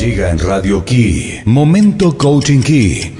[0.00, 3.18] Llega en Radio Key, Momento Coaching Key,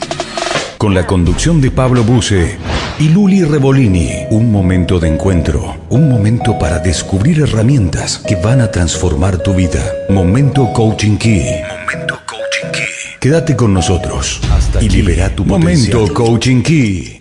[0.78, 2.56] con la conducción de Pablo Buse
[2.98, 4.10] y Luli Revolini.
[4.30, 9.92] Un momento de encuentro, un momento para descubrir herramientas que van a transformar tu vida.
[10.08, 11.44] Momento Coaching Key.
[11.68, 13.18] Momento Coaching Key.
[13.20, 14.40] Quédate con nosotros
[14.80, 17.20] y libera tu Momento Coaching Key.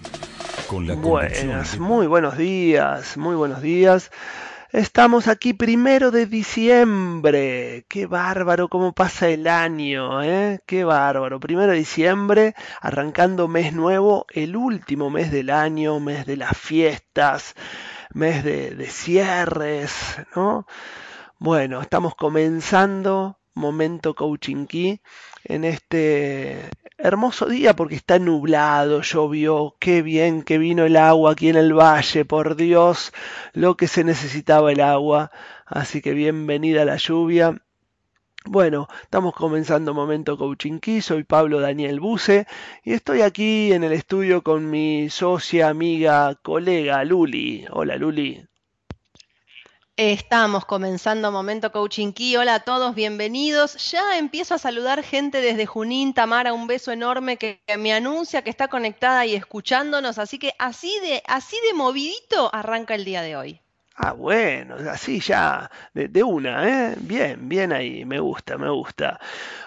[0.67, 4.09] Con la Buenas, muy buenos días, muy buenos días.
[4.71, 7.85] Estamos aquí primero de diciembre.
[7.89, 10.59] Qué bárbaro cómo pasa el año, ¿eh?
[10.67, 11.39] Qué bárbaro.
[11.39, 17.55] Primero de diciembre, arrancando mes nuevo, el último mes del año, mes de las fiestas,
[18.13, 20.67] mes de, de cierres, ¿no?
[21.39, 25.01] Bueno, estamos comenzando Momento Coaching Key
[25.45, 31.49] en este hermoso día porque está nublado, llovió, qué bien que vino el agua aquí
[31.49, 33.13] en el valle, por Dios,
[33.53, 35.31] lo que se necesitaba el agua,
[35.65, 37.61] así que bienvenida la lluvia.
[38.45, 42.47] Bueno, estamos comenzando Momento Coaching Key, soy Pablo Daniel Buse
[42.83, 47.65] y estoy aquí en el estudio con mi socia, amiga, colega Luli.
[47.71, 48.48] Hola Luli.
[50.01, 52.37] Estamos comenzando Momento Coaching Key.
[52.37, 53.91] Hola a todos, bienvenidos.
[53.91, 56.13] Ya empiezo a saludar gente desde Junín.
[56.13, 60.17] Tamara, un beso enorme que me anuncia que está conectada y escuchándonos.
[60.17, 63.61] Así que así de, así de movidito arranca el día de hoy.
[63.97, 66.95] Ah, bueno, así ya, de, de una, ¿eh?
[67.01, 69.19] Bien, bien ahí, me gusta, me gusta.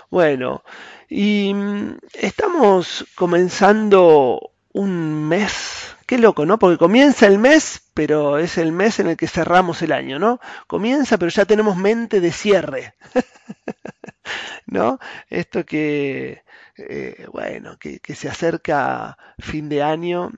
[0.09, 0.65] Bueno,
[1.11, 6.59] y mm, estamos comenzando un mes Qué loco, ¿no?
[6.59, 10.41] Porque comienza el mes, pero es el mes en el que cerramos el año, ¿no?
[10.67, 12.93] Comienza, pero ya tenemos mente de cierre.
[14.67, 14.99] ¿No?
[15.31, 16.45] Esto que,
[16.77, 20.33] eh, bueno, que, se acerca fin de año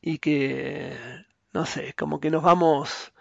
[0.00, 0.96] y que,
[1.52, 3.12] no sé, como que nos vamos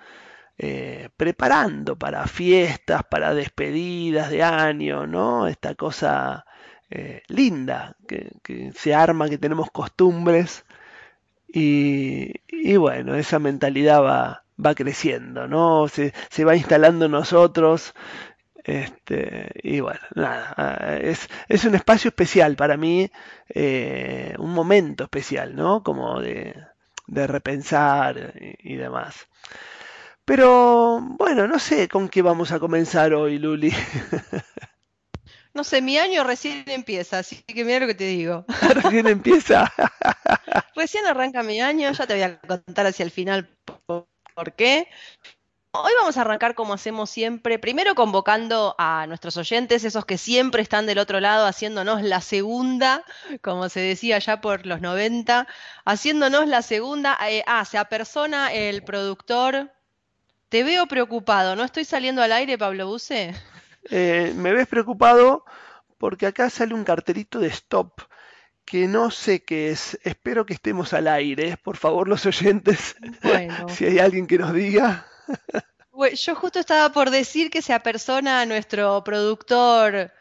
[0.57, 5.47] eh, preparando para fiestas, para despedidas de año, ¿no?
[5.47, 6.45] Esta cosa
[6.89, 10.63] eh, linda que, que, se arma, que tenemos costumbres
[11.53, 15.87] y, bueno, esa mentalidad va, va creciendo, ¿no?
[15.87, 17.93] Se, se va instalando en nosotros.
[18.63, 23.11] Este, y bueno, nada, ah, es, es un espacio especial para mí,
[23.49, 25.83] eh, un momento especial, ¿no?
[25.83, 26.55] Como de,
[27.07, 29.27] de repensar y, y demás.
[30.25, 33.73] Pero bueno, no sé con qué vamos a comenzar hoy, Luli.
[35.53, 38.43] No sé, mi año recién empieza, así que mira lo que te digo.
[38.83, 39.71] recién empieza.
[40.75, 43.49] recién arranca mi año, ya te voy a contar hacia el final
[43.85, 44.87] por qué.
[45.75, 50.61] Hoy vamos a arrancar como hacemos siempre, primero convocando a nuestros oyentes, esos que siempre
[50.61, 53.03] están del otro lado, haciéndonos la segunda,
[53.41, 55.47] como se decía ya por los 90,
[55.83, 57.17] haciéndonos la segunda.
[57.27, 59.71] Eh, ah, se apersona el productor.
[60.49, 63.33] Te veo preocupado, ¿no estoy saliendo al aire, Pablo Buse?
[63.89, 65.45] Eh, me ves preocupado
[65.97, 68.01] porque acá sale un cartelito de stop
[68.65, 69.99] que no sé qué es.
[70.03, 72.95] Espero que estemos al aire, por favor, los oyentes.
[73.21, 73.67] Bueno.
[73.69, 75.05] si hay alguien que nos diga.
[76.15, 80.11] yo justo estaba por decir que se apersona a nuestro productor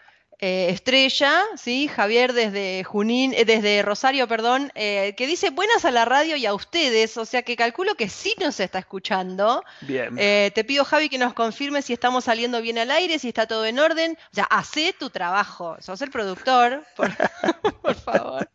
[0.44, 1.86] eh, estrella, ¿sí?
[1.86, 6.46] Javier desde Junín, eh, desde Rosario, perdón, eh, que dice buenas a la radio y
[6.46, 9.62] a ustedes, o sea que calculo que sí nos está escuchando.
[9.82, 10.16] Bien.
[10.16, 13.64] te pido, Javi, que nos confirme si estamos saliendo bien al aire, si está todo
[13.66, 14.18] en orden.
[14.32, 17.12] O sea, hace tu trabajo, sos el productor, por,
[17.80, 18.50] por favor.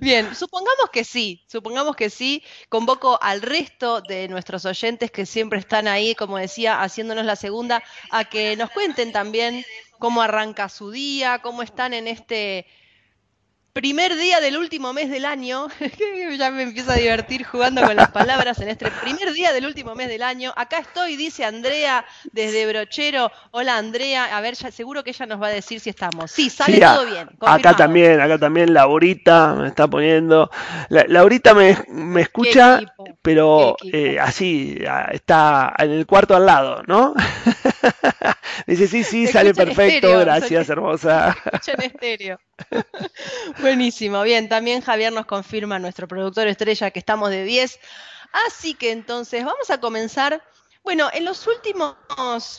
[0.00, 2.42] Bien, supongamos que sí, supongamos que sí.
[2.68, 7.82] Convoco al resto de nuestros oyentes que siempre están ahí, como decía, haciéndonos la segunda,
[8.10, 9.64] a que nos cuenten también
[9.98, 12.66] cómo arranca su día, cómo están en este
[13.74, 15.66] primer día del último mes del año.
[16.38, 19.96] ya me empiezo a divertir jugando con las palabras en este primer día del último
[19.96, 20.54] mes del año.
[20.56, 23.32] Acá estoy, dice Andrea desde Brochero.
[23.50, 26.30] Hola Andrea, a ver, ya, seguro que ella nos va a decir si estamos.
[26.30, 27.28] Sí, sale todo bien.
[27.40, 30.48] Acá también, acá también Laurita me está poniendo.
[30.88, 32.80] Laurita me, me escucha,
[33.22, 34.78] pero eh, así,
[35.10, 37.12] está en el cuarto al lado, ¿no?
[38.66, 41.36] Dice, sí, sí, sale perfecto, gracias, hermosa.
[41.66, 42.40] en estéreo.
[43.60, 47.78] Buenísimo, bien, también Javier nos confirma, nuestro productor estrella, que estamos de 10.
[48.46, 50.42] Así que entonces vamos a comenzar.
[50.84, 51.96] Bueno, en los últimos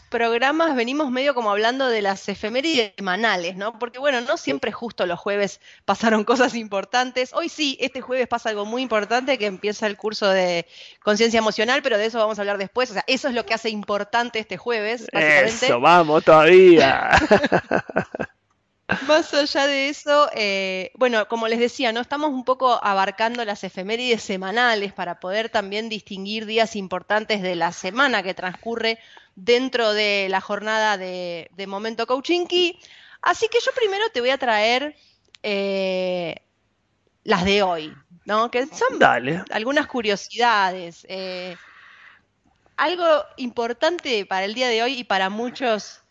[0.10, 3.78] programas venimos medio como hablando de las efemérides semanales, ¿no?
[3.78, 7.34] Porque bueno, no siempre justo los jueves pasaron cosas importantes.
[7.34, 10.66] Hoy sí, este jueves pasa algo muy importante que empieza el curso de
[11.04, 12.90] conciencia emocional, pero de eso vamos a hablar después.
[12.90, 15.68] O sea, eso es lo que hace importante este jueves, básicamente.
[15.68, 17.12] Eso, vamos todavía.
[19.08, 23.64] Más allá de eso, eh, bueno, como les decía, no estamos un poco abarcando las
[23.64, 29.00] efemérides semanales para poder también distinguir días importantes de la semana que transcurre
[29.36, 32.80] dentro de la jornada de, Momento Coaching Key.
[33.24, 34.96] Así que yo primero te voy a traer
[35.42, 36.36] eh,
[37.24, 37.92] las de hoy,
[38.26, 38.52] ¿no?
[38.52, 39.02] Que son
[39.50, 41.08] algunas curiosidades.
[41.10, 41.58] Eh,
[42.78, 43.06] algo
[43.38, 46.02] importante para el día de hoy y para muchos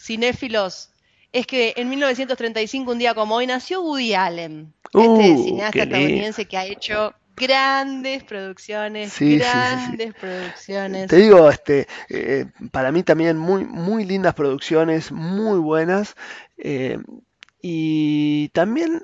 [0.00, 0.91] cinéfilos
[1.32, 6.44] es que en 1935, un día como hoy, nació Woody Allen, este uh, cineasta estadounidense
[6.46, 11.08] que ha hecho grandes producciones, grandes producciones.
[11.08, 16.14] Te digo, este, eh, para mí también muy, muy lindas producciones, muy buenas.
[16.58, 16.98] Eh,
[17.62, 19.02] y también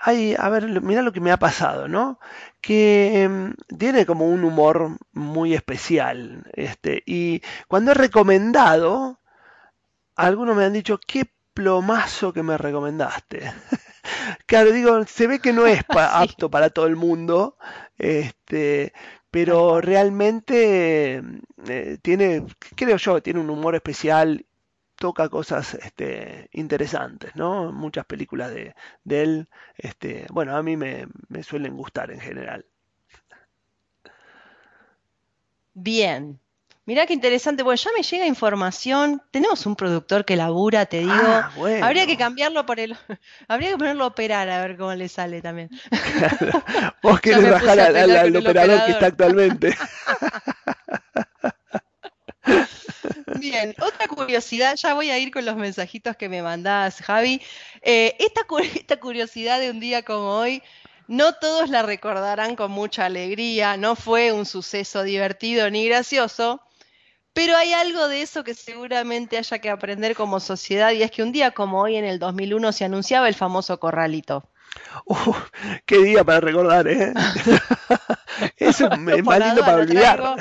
[0.00, 2.18] hay, a ver, mira lo que me ha pasado, ¿no?
[2.60, 6.44] Que em, tiene como un humor muy especial.
[6.54, 9.20] Este, y cuando he recomendado,
[10.16, 13.52] algunos me han dicho, qué plomazo que me recomendaste.
[14.46, 17.56] claro, digo, se ve que no es apto para todo el mundo,
[17.98, 18.92] este,
[19.30, 21.22] pero realmente
[21.68, 22.44] eh, tiene,
[22.76, 24.46] creo yo, tiene un humor especial,
[24.96, 27.72] toca cosas este, interesantes, ¿no?
[27.72, 28.74] Muchas películas de,
[29.04, 32.66] de él, este, bueno, a mí me, me suelen gustar en general.
[35.74, 36.40] Bien,
[36.86, 39.22] Mirá qué interesante, bueno, ya me llega información.
[39.30, 41.12] Tenemos un productor que labura, te digo.
[41.14, 41.50] Ah,
[41.82, 42.94] habría que cambiarlo por el.
[43.48, 45.70] Habría que ponerlo a operar a ver cómo le sale también.
[47.02, 49.74] Vos querés bajar al, operador que está actualmente.
[53.36, 57.40] Bien, otra curiosidad, ya voy a ir con los mensajitos que me mandás, Javi.
[57.80, 58.42] Eh, esta,
[58.74, 60.62] esta curiosidad de un día como hoy,
[61.08, 66.60] no todos la recordarán con mucha alegría, no fue un suceso divertido ni gracioso,
[67.34, 71.22] pero hay algo de eso que seguramente haya que aprender como sociedad y es que
[71.22, 74.48] un día como hoy en el 2001 se anunciaba el famoso corralito.
[75.04, 75.34] Uh,
[75.84, 77.12] qué día para recordar, ¿eh?
[78.56, 80.36] es un, más lindo para olvidar.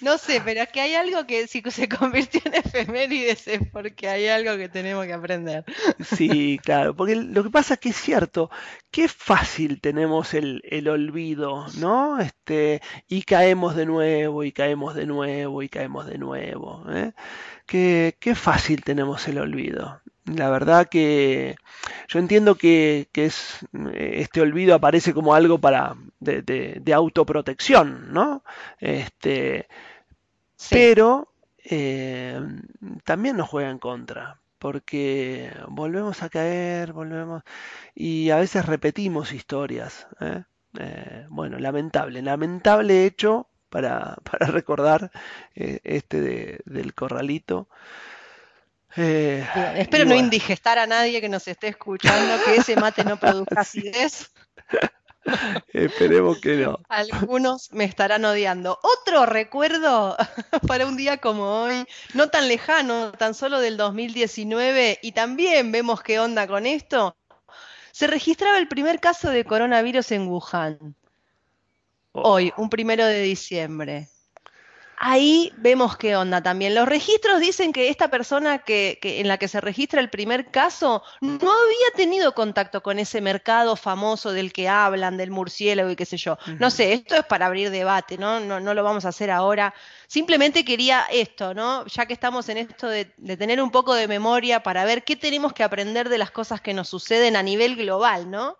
[0.00, 4.08] No sé, pero es que hay algo que si se convirtió en efemérides es porque
[4.08, 5.64] hay algo que tenemos que aprender.
[6.00, 8.50] Sí, claro, porque lo que pasa es que es cierto,
[8.90, 12.18] qué fácil tenemos el, el olvido, ¿no?
[12.20, 16.84] Este, y caemos de nuevo, y caemos de nuevo, y caemos de nuevo.
[16.90, 17.12] ¿eh?
[17.66, 20.02] Qué, qué fácil tenemos el olvido.
[20.26, 21.56] La verdad que
[22.08, 23.64] yo entiendo que, es,
[23.94, 28.42] este olvido aparece como algo para de, autoprotección, ¿no?
[28.80, 29.68] Este,
[30.68, 31.28] Pero
[31.64, 32.40] eh,
[33.04, 37.42] también nos juega en contra, porque volvemos a caer, volvemos
[37.94, 40.08] y a veces repetimos historias.
[40.20, 40.42] ¿eh?
[40.78, 45.12] Eh, bueno, lamentable, lamentable hecho para, para recordar
[45.54, 47.68] este del corralito.
[48.96, 49.46] Eh,
[49.76, 54.30] espero no indigestar a nadie que nos esté escuchando, que ese mate no produzca acidez.
[55.72, 56.78] Esperemos que no.
[56.88, 58.78] Algunos me estarán odiando.
[58.82, 60.16] Otro recuerdo
[60.66, 61.84] para un día como hoy,
[62.14, 67.16] no tan lejano, tan solo del 2019, y también vemos qué onda con esto.
[67.92, 70.94] Se registraba el primer caso de coronavirus en Wuhan.
[72.12, 72.32] Oh.
[72.32, 74.08] Hoy, un primero de diciembre
[74.98, 76.74] ahí vemos qué onda también.
[76.74, 81.02] Los registros dicen que esta persona que, en la que se registra el primer caso
[81.20, 86.06] no había tenido contacto con ese mercado famoso del que hablan, del murciélago y qué
[86.06, 86.38] sé yo.
[86.58, 88.40] No sé, esto es para abrir debate, ¿no?
[88.40, 89.74] No, lo vamos a hacer ahora.
[90.06, 91.86] Simplemente quería esto, ¿no?
[91.86, 95.16] Ya que estamos en esto de, de tener un poco de memoria para ver qué
[95.16, 98.58] tenemos que aprender de las cosas que nos suceden a nivel global, ¿no?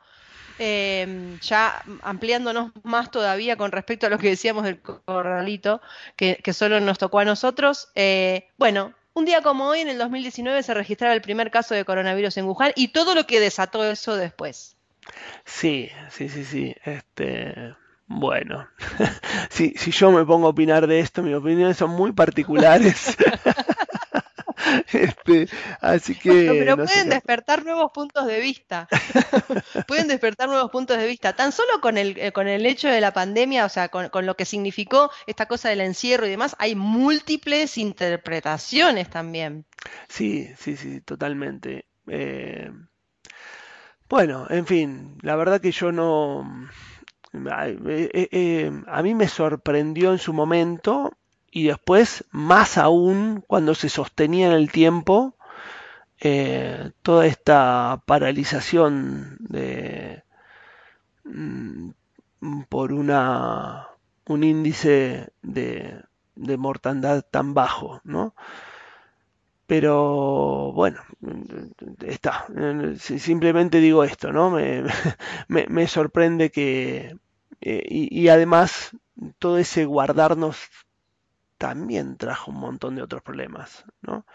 [0.58, 5.82] Em, ya ampliándonos más todavía con respecto a lo que decíamos del corralito,
[6.16, 7.88] que, solo nos tocó a nosotros.
[7.94, 11.84] Eh, bueno, un día como hoy, en el 2019, se registraba el primer caso de
[11.84, 14.76] coronavirus en Wuhan y todo lo que desató eso después.
[15.44, 16.74] Sí, sí, sí, sí.
[16.84, 17.74] Este,
[18.06, 18.66] bueno,
[19.50, 23.16] si, si yo me pongo a opinar de esto, mis opiniones son muy particulares.
[24.92, 25.48] Este,
[25.80, 26.30] así que.
[26.58, 28.88] pero pueden despertar nuevos puntos de vista.
[29.86, 31.34] pueden despertar nuevos puntos de vista.
[31.34, 34.36] Tan solo con el, eh, con el hecho de la pandemia, o sea, con, lo
[34.36, 39.64] que significó esta cosa del encierro y demás, hay múltiples interpretaciones también.
[40.08, 41.86] Sí, sí, sí, totalmente.
[42.08, 42.70] Eh,
[44.08, 46.68] bueno, en fin, la verdad que yo no.
[47.34, 51.12] Eh, a mí me sorprendió en su momento
[51.56, 55.36] y después, más aún, cuando se sostenía en el tiempo,
[56.20, 60.22] eh, toda esta paralización de,
[61.24, 61.92] mm,
[62.68, 63.88] por una,
[64.26, 66.02] un índice de,
[66.34, 68.34] de mortandad tan bajo, ¿no?
[69.66, 71.00] pero bueno,
[72.04, 72.46] está.
[72.98, 74.50] Simplemente digo esto, ¿no?
[75.48, 77.16] Me, me, sorprende que...
[77.62, 78.94] Eh, y, y, además
[79.38, 80.58] todo ese guardarnos
[81.58, 84.26] también trajo un montón de otros problemas, ¿no?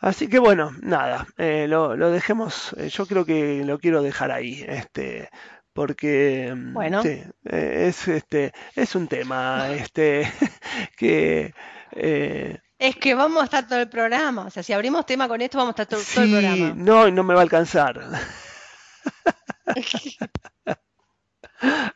[0.00, 4.30] Así que bueno, nada, eh, lo, lo, dejemos, eh, yo creo que lo quiero dejar
[4.30, 5.28] ahí, este,
[5.74, 7.02] porque mm, bueno.
[7.02, 10.30] sí, es este, es un tema, este,
[10.96, 11.52] que
[12.80, 14.46] es que vamos a estar todo el programa.
[14.46, 16.72] O sea, si abrimos tema con esto, vamos a estar todo, el programa.
[16.74, 18.00] No, no me va a alcanzar.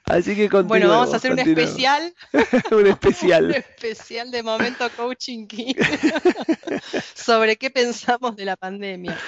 [0.04, 2.14] Así que Bueno, vamos a hacer un especial.
[2.70, 3.44] un especial.
[3.46, 5.46] un especial de momento coaching
[7.14, 9.18] sobre qué pensamos de la pandemia.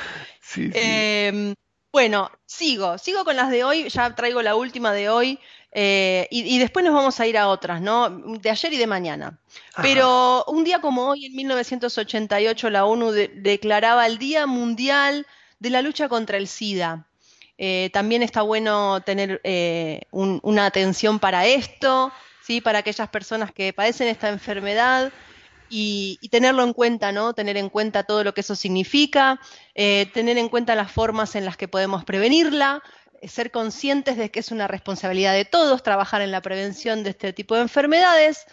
[0.41, 1.55] Sí, em,
[1.91, 5.39] bueno, sigo, sigo con las de hoy, ya traigo la última de hoy.
[5.79, 8.09] Eh, y, después nos vamos a ir a otras, ¿no?
[8.09, 9.39] De ayer y de mañana.
[9.83, 15.27] Pero un día como hoy, en 1988, la ONU declaraba el Día Mundial
[15.59, 17.07] de la Lucha contra el SIDA.
[17.59, 22.61] Eh, también está bueno tener eh, una atención para esto, ¿sí?
[22.61, 25.13] para aquellas personas que padecen esta enfermedad
[25.69, 27.33] y, tenerlo en cuenta, ¿no?
[27.33, 29.41] Tener en cuenta todo lo que eso significa,
[29.75, 32.83] tener en cuenta las formas en las que podemos prevenirla,
[33.27, 37.33] ser conscientes de que es una responsabilidad de todos trabajar en la prevención de este
[37.33, 38.47] tipo de enfermedades,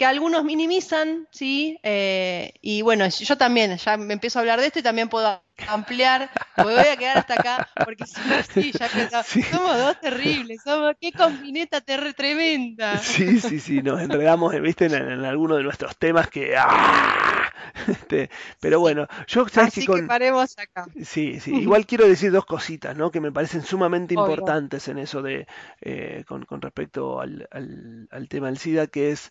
[0.00, 1.78] que algunos minimizan, ¿sí?
[1.82, 5.42] Eh, y bueno, yo también, ya me empiezo a hablar de esto y también puedo
[5.68, 8.88] ampliar, me voy a quedar hasta acá, porque sí, ya
[9.22, 12.96] somos dos terribles, somos, qué combineta tremenda.
[12.96, 16.56] Sí, sí, sí, nos entregamos, viste, en, en alguno de nuestros temas que...
[16.56, 17.52] ¡ah!
[17.86, 20.86] Este, pero bueno, yo Así que, paremos acá.
[21.04, 21.54] Sí, sí.
[21.54, 23.10] Igual quiero decir dos cositas, ¿no?
[23.10, 25.46] Que me parecen sumamente importantes en eso de
[25.82, 29.30] eh, con, respecto al, al, tema del SIDA, que es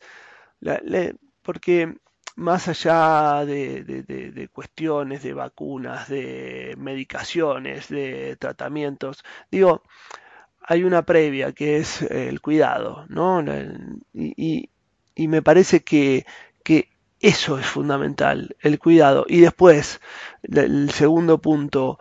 [1.41, 1.95] porque
[2.35, 9.83] más allá de, de, cuestiones de vacunas, de medicaciones, de tratamientos, digo,
[10.61, 13.43] hay una previa que es el cuidado, ¿no?
[14.13, 14.69] Y,
[15.15, 16.25] y me parece que,
[16.63, 16.89] que
[17.19, 19.25] eso es fundamental, el cuidado.
[19.27, 19.99] Y después,
[20.43, 21.99] el segundo punto,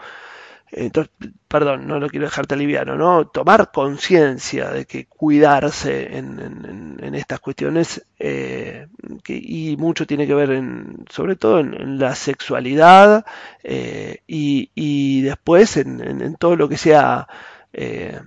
[1.48, 3.26] perdón, no lo quiero dejarte liviano, ¿no?
[3.26, 8.87] Tomar conciencia de que cuidarse en, estas cuestiones, eh,
[9.26, 13.25] y mucho tiene que ver, en, sobre todo en, la sexualidad,
[13.62, 17.26] eh, y, después en, todo lo que sea
[17.72, 18.20] eh,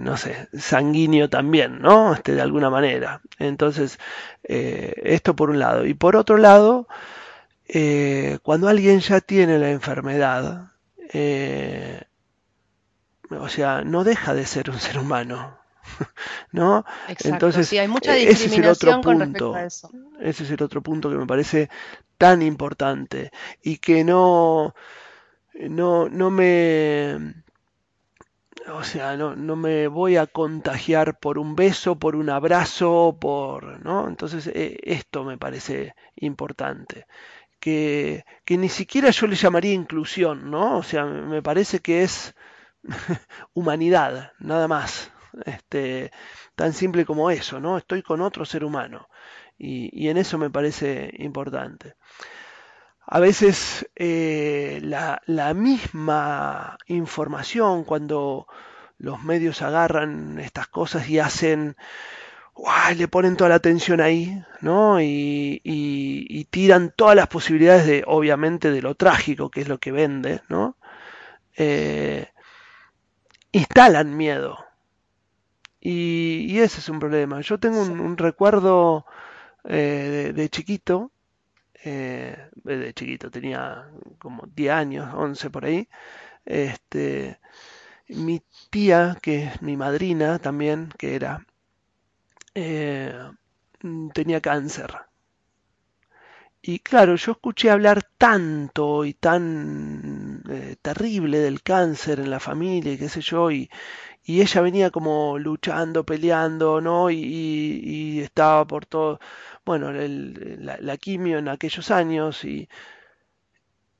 [0.00, 2.14] no sé, sanguíneo también, ¿no?
[2.14, 3.20] Este, de alguna manera.
[3.38, 3.98] Entonces,
[4.42, 5.84] esto por un lado.
[5.86, 6.88] Y por otro lado,
[8.42, 10.68] cuando alguien ya tiene la enfermedad,
[13.30, 15.58] o sea, no deja de ser un ser humano.
[16.52, 16.84] ¿No?
[17.24, 19.56] Entonces, hay mucha ese es el otro punto.
[19.56, 21.70] Ese es el otro punto que me parece
[22.18, 23.30] tan importante
[23.62, 24.74] y que no,
[25.54, 27.34] no, no me
[28.72, 33.82] o sea, no, no, me voy a contagiar por un beso, por un abrazo, por,
[33.84, 34.08] ¿no?
[34.08, 37.06] Entonces, eh, esto me parece importante.
[37.60, 40.78] Que, ni siquiera yo le llamaría inclusión, ¿no?
[40.78, 42.34] O sea, me parece que es
[43.54, 45.12] humanidad, nada más.
[45.44, 46.10] Este,
[46.54, 47.78] tan simple como eso, ¿no?
[47.78, 49.08] Estoy con otro ser humano.
[49.58, 51.96] Y, y en eso me parece importante
[53.10, 58.46] a veces eh, la, misma información cuando
[58.98, 61.76] los medios agarran estas cosas y hacen,
[62.96, 65.00] le ponen toda la atención ahí, ¿no?
[65.00, 69.92] Y, y, tiran todas las posibilidades de, obviamente, de lo trágico, que es lo que
[69.92, 70.76] vende, ¿no?
[71.56, 72.28] Eh,
[73.52, 74.58] instalan miedo.
[75.80, 77.40] Y, ese es un problema.
[77.40, 79.06] Yo tengo un, recuerdo
[79.64, 81.12] eh, de chiquito
[81.84, 83.88] eh, de chiquito, tenía
[84.18, 85.88] como 10 años, 11 por ahí.
[86.44, 87.38] Este,
[88.08, 91.46] mi tía, que es mi madrina también, que era,
[92.60, 93.12] eh,
[94.14, 94.90] tenía cáncer.
[96.60, 102.92] Y claro, yo escuché hablar tanto y tan eh, terrible del cáncer en la familia
[102.92, 103.70] y qué sé yo, y,
[104.24, 107.10] y ella venía como luchando, peleando, ¿no?
[107.10, 109.20] Y, estaba por todo,
[109.64, 112.68] bueno, la, quimio en aquellos años y,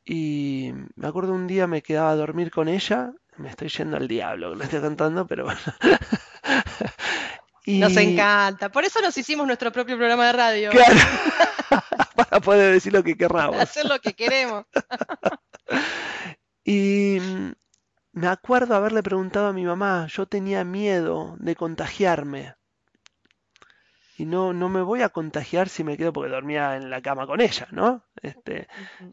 [0.05, 4.09] y me acuerdo un día me quedaba a dormir con ella, me estoy yendo al
[4.09, 5.61] diablo, lo estoy cantando, pero bueno.
[7.77, 10.71] Nos encanta, por eso nos hicimos nuestro propio programa de radio.
[10.71, 10.95] Claro.
[12.17, 13.61] Para poder decir lo que querramos.
[13.61, 14.65] hacer lo que queremos.
[16.65, 17.19] y
[18.13, 22.55] me acuerdo haberle preguntado a mi mamá, yo tenía miedo de contagiarme.
[24.17, 27.27] y no, no me voy a contagiar si me quedo porque dormía en la cama
[27.27, 28.05] con ella, ¿no?
[28.23, 28.67] Este,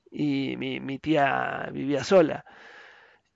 [0.10, 2.46] y mi, mi tía vivía sola.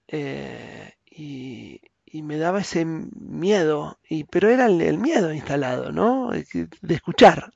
[0.08, 1.80] Eh, y,
[2.12, 6.32] y, me daba ese miedo, y, pero era el, miedo instalado, ¿no?
[6.32, 7.52] De escuchar.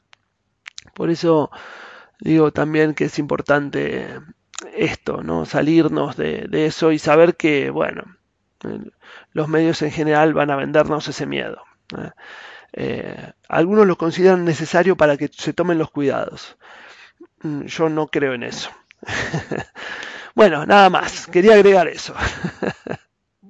[0.93, 1.49] Por eso
[2.19, 4.19] digo también que es importante
[4.75, 5.45] esto, ¿no?
[5.45, 8.03] Salirnos de, eso y saber que, bueno,
[9.31, 11.61] los medios en general van a vendernos ese miedo.
[11.97, 12.11] ¿eh?
[12.73, 16.57] Eh, algunos lo consideran necesario para que se tomen los cuidados.
[17.41, 18.69] Mm, yo no creo en eso.
[20.35, 21.27] bueno, nada más.
[21.27, 22.15] Quería agregar eso.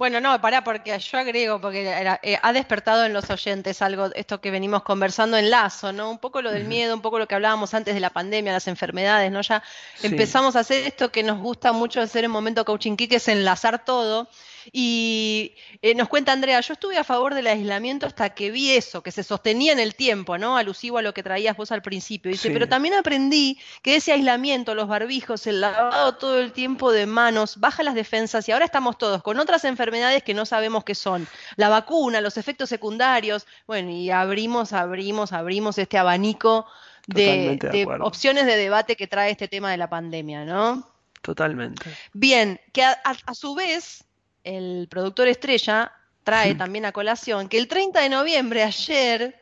[0.03, 1.89] Bueno, no, pará, porque yo agrego, porque
[2.23, 6.11] eh, ha despertado en los oyentes algo, esto que venimos conversando en lazo, ¿no?
[6.11, 8.67] Un poco lo del miedo, un poco lo que hablábamos antes de la pandemia, las
[8.67, 9.39] enfermedades, ¿no?
[9.39, 9.63] Ya
[10.01, 13.29] empezamos a hacer esto que nos gusta mucho hacer en Momento Coaching Key, que es
[13.29, 14.27] enlazar todo.
[14.71, 19.03] Y eh, nos cuenta Andrea, yo estuve a favor del aislamiento hasta que vi eso,
[19.03, 20.57] que se sostenía en el tiempo, ¿no?
[20.57, 22.31] Alusivo a lo que traías vos al principio.
[22.31, 27.05] Dice, pero también aprendí que ese aislamiento, los barbijos, el lavado todo el tiempo de
[27.05, 30.95] manos, baja las defensas y ahora estamos todos con otras enfermedades que no sabemos qué
[30.95, 31.27] son.
[31.55, 36.65] La vacuna, los efectos secundarios, bueno, y abrimos, abrimos, abrimos este abanico
[37.07, 37.59] de,
[38.01, 40.89] opciones de debate que trae este tema de la pandemia, ¿no?
[41.21, 41.89] Totalmente.
[42.13, 44.05] Bien, que a su vez
[44.43, 49.35] el productor estrella trae también a colación que el 30 de noviembre, ayer,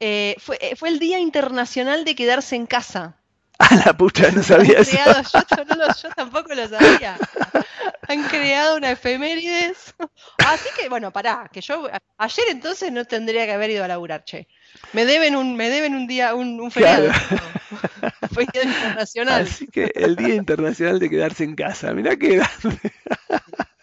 [0.00, 3.16] eh, fue, eh, fue, el Día Internacional de Quedarse en Casa.
[3.58, 4.98] A la pucha, no sabía eso.
[6.02, 7.16] yo, tampoco lo sabía.
[8.08, 9.94] Han creado una efemérides.
[10.38, 14.24] Así que, bueno, pará, que yo ayer entonces no tendría que haber ido a laburar,
[14.24, 14.48] che.
[14.92, 17.12] Me deben un, me deben un día, un, feriado.
[18.32, 19.42] Fue Día Internacional.
[19.42, 21.92] Así que el Día Internacional de Quedarse en Casa.
[21.94, 22.92] Mirá qué grande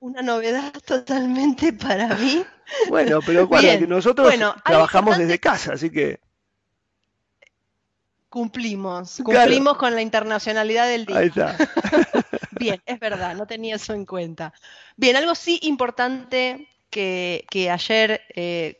[0.00, 2.44] una novedad totalmente para mí.
[2.88, 6.20] Bueno, pero que nosotros trabajamos desde casa, así que...
[8.28, 11.16] Cumplimos, cumplimos con la internacionalidad del día.
[11.16, 11.56] Ahí está.
[12.58, 14.52] Bien, es verdad, no tenía eso en cuenta.
[14.96, 18.78] Bien, algo sí importante que, que ayer eh,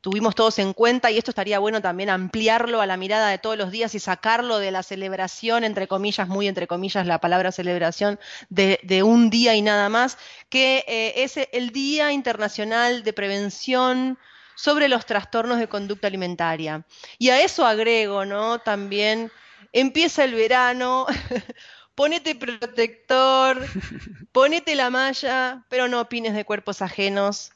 [0.00, 3.56] tuvimos todos en cuenta y esto estaría bueno también ampliarlo a la mirada de todos
[3.56, 8.18] los días y sacarlo de la celebración, entre comillas, muy entre comillas la palabra celebración,
[8.48, 14.18] de, un día y nada más, que eh, es el Día Internacional de Prevención
[14.54, 16.84] sobre los trastornos de conducta alimentaria.
[17.18, 18.58] Y a eso agrego, ¿no?
[18.58, 19.30] También
[19.72, 21.06] empieza el verano.
[21.94, 23.66] ponete protector,
[24.32, 27.52] ponete la malla, pero no opines de cuerpos ajenos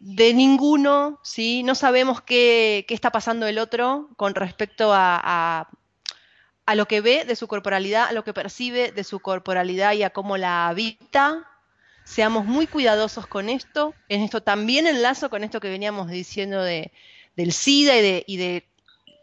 [0.00, 1.62] de ninguno, ¿sí?
[1.62, 5.68] No sabemos qué, está pasando el otro con respecto a,
[6.66, 10.02] a, lo que ve de su corporalidad, a lo que percibe de su corporalidad y
[10.02, 11.46] a cómo la habita.
[12.04, 13.94] Seamos muy cuidadosos con esto.
[14.08, 16.92] En esto también enlazo con esto que veníamos diciendo de,
[17.36, 17.94] del SIDA
[18.26, 18.68] y de,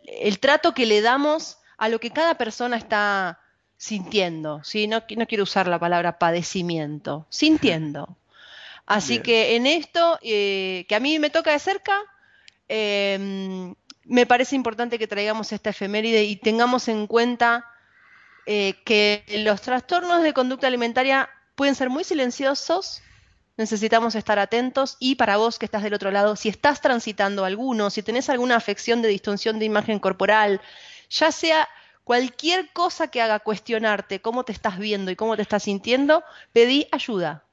[0.08, 3.40] el trato que le damos a lo que cada persona está
[3.78, 4.64] sintiendo.
[4.64, 4.88] ¿sí?
[4.88, 8.18] No quiero usar la palabra padecimiento, sintiendo.
[8.86, 12.00] Así que en esto, eh, que a mí me toca de cerca,
[12.68, 17.66] em, me parece importante que traigamos esta efeméride y tengamos en cuenta
[18.46, 23.02] eh, que los trastornos de conducta alimentaria pueden ser muy silenciosos,
[23.58, 24.98] necesitamos estar atentos.
[25.00, 28.56] Y para vos que estás del otro lado, si estás transitando alguno, si tenés alguna
[28.56, 30.62] afección de distorsión de imagen corporal,
[31.10, 31.68] ya sea
[32.04, 36.88] cualquier cosa que haga cuestionarte cómo te estás viendo y cómo te estás sintiendo, pedí
[36.92, 37.46] ayuda.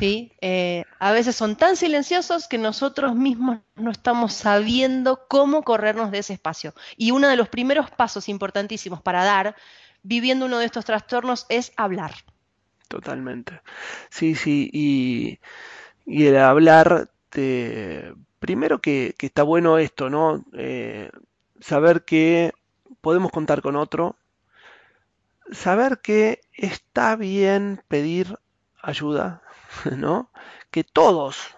[0.00, 0.32] ¿Sí?
[0.40, 6.20] Eh, a veces son tan silenciosos que nosotros mismos no estamos sabiendo cómo corrernos de
[6.20, 6.74] ese espacio.
[6.96, 9.56] Y uno de los primeros pasos importantísimos para dar,
[10.02, 12.12] viviendo uno de estos trastornos, es hablar.
[12.88, 13.60] Totalmente.
[14.08, 15.38] Sí, sí, y,
[16.06, 17.10] el hablar,
[18.38, 20.46] primero que, está bueno esto, ¿no?
[20.54, 21.10] Eh,
[21.60, 22.52] saber que
[23.02, 24.16] podemos contar con otro,
[25.52, 28.38] saber que está bien pedir
[28.82, 29.42] ayuda,
[29.96, 30.30] ¿no?
[30.70, 31.56] Que todos,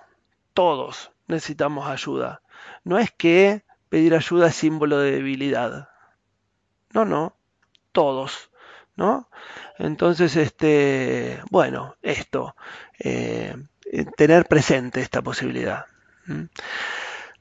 [0.55, 2.43] todos necesitamos ayuda.
[2.85, 5.89] No es que pedir ayuda es símbolo de debilidad.
[6.93, 7.37] No, no,
[7.93, 8.51] todos,
[8.97, 9.29] ¿no?
[9.79, 12.55] Entonces, este, bueno, esto,
[12.99, 13.57] eh,
[14.17, 15.87] tener presente esta posibilidad.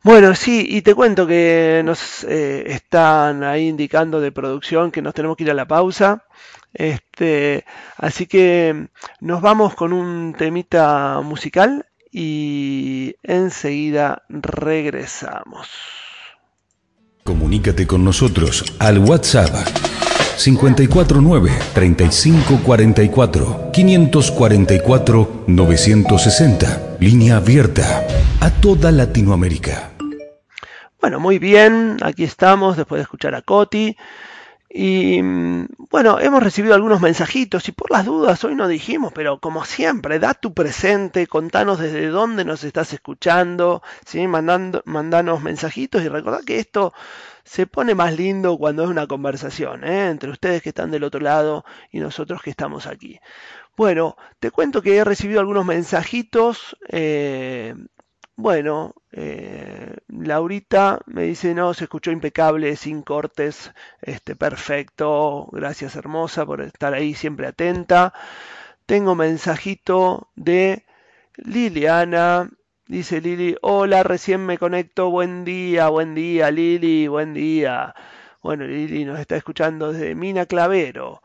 [0.03, 5.13] Bueno, sí, y te cuento que nos eh, están ahí indicando de producción que nos
[5.13, 6.25] tenemos que ir a la pausa.
[6.73, 7.65] Este,
[7.97, 8.87] así que
[9.19, 15.67] nos vamos con un temita musical y enseguida regresamos.
[17.23, 19.67] Comunícate con nosotros al WhatsApp
[20.37, 26.97] 549 3544 544 960.
[26.99, 28.07] Línea abierta
[28.39, 29.90] a toda Latinoamérica.
[31.01, 33.97] Bueno, muy bien, aquí estamos después de escuchar a Coti.
[34.69, 39.39] Y mm, bueno, hemos recibido algunos mensajitos y por las dudas hoy no dijimos, pero
[39.39, 44.27] como siempre, da tu presente, contanos desde dónde nos estás escuchando, ¿sí?
[44.27, 46.93] Mandando, mandanos mensajitos y recordad que esto
[47.43, 50.09] se pone más lindo cuando es una conversación ¿eh?
[50.09, 53.19] entre ustedes que están del otro lado y nosotros que estamos aquí.
[53.75, 56.77] Bueno, te cuento que he recibido algunos mensajitos.
[56.89, 57.73] Eh,
[58.41, 66.45] bueno, eh, Laurita me dice, no, se escuchó impecable, sin cortes, este, perfecto, gracias hermosa
[66.45, 68.13] por estar ahí siempre atenta.
[68.85, 70.85] Tengo mensajito de
[71.35, 72.49] Liliana,
[72.87, 77.93] dice Lili, hola, recién me conecto, buen día, buen día, Lili, buen día.
[78.41, 81.21] Bueno, Lili nos está escuchando desde Mina Clavero.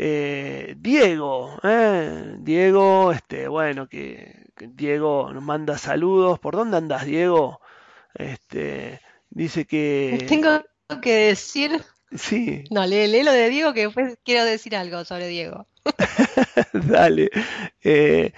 [0.00, 6.38] Eh, Diego, eh, Diego, este, bueno, que, Diego nos manda saludos.
[6.38, 7.60] ¿Por dónde andas, Diego?
[8.14, 10.24] Este, dice que.
[10.28, 10.62] Tengo
[11.02, 11.82] que decir.
[12.14, 12.62] Sí.
[12.70, 15.66] No, lee, lo de Diego que después quiero decir algo sobre Diego.
[16.72, 17.30] Dale.
[17.82, 18.32] Eh,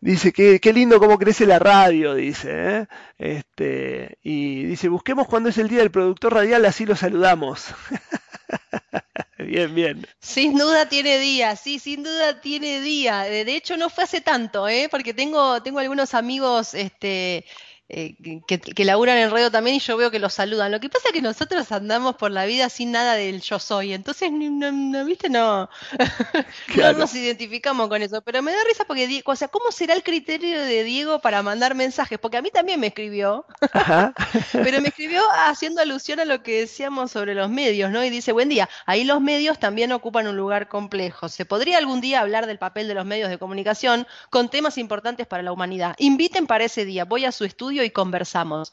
[0.00, 2.86] dice que qué lindo cómo crece la radio, dice.
[3.18, 7.74] Este, y dice, busquemos cuándo es el día del productor radial, así lo saludamos.
[9.46, 10.06] bien, bien.
[10.20, 13.22] Sin duda tiene día, sí, sin duda tiene día.
[13.22, 14.88] De hecho, no fue hace tanto, ¿eh?
[14.90, 17.44] porque tengo, tengo algunos amigos este,
[17.92, 18.14] eh,
[18.46, 20.70] que, que, laburan en radio también y yo veo que los saludan.
[20.70, 23.92] Lo que pasa es que nosotros andamos por la vida sin nada del yo soy,
[23.92, 25.28] entonces, no, ¿viste?
[25.28, 25.68] No,
[26.76, 28.22] no nos identificamos con eso.
[28.22, 31.74] Pero me da risa porque, o sea, ¿cómo será el criterio de Diego para mandar
[31.74, 32.16] mensajes?
[32.20, 33.44] Porque a mí también me escribió,
[34.52, 38.04] pero me escribió haciendo alusión a lo que decíamos sobre los medios, ¿no?
[38.04, 41.28] Y dice, buen día, ahí los medios también ocupan un lugar complejo.
[41.28, 45.26] ¿Se podría algún día hablar del papel de los medios de comunicación con temas importantes
[45.26, 45.96] para la humanidad?
[45.98, 48.72] Inviten para ese día, voy a su estudio y conversamos.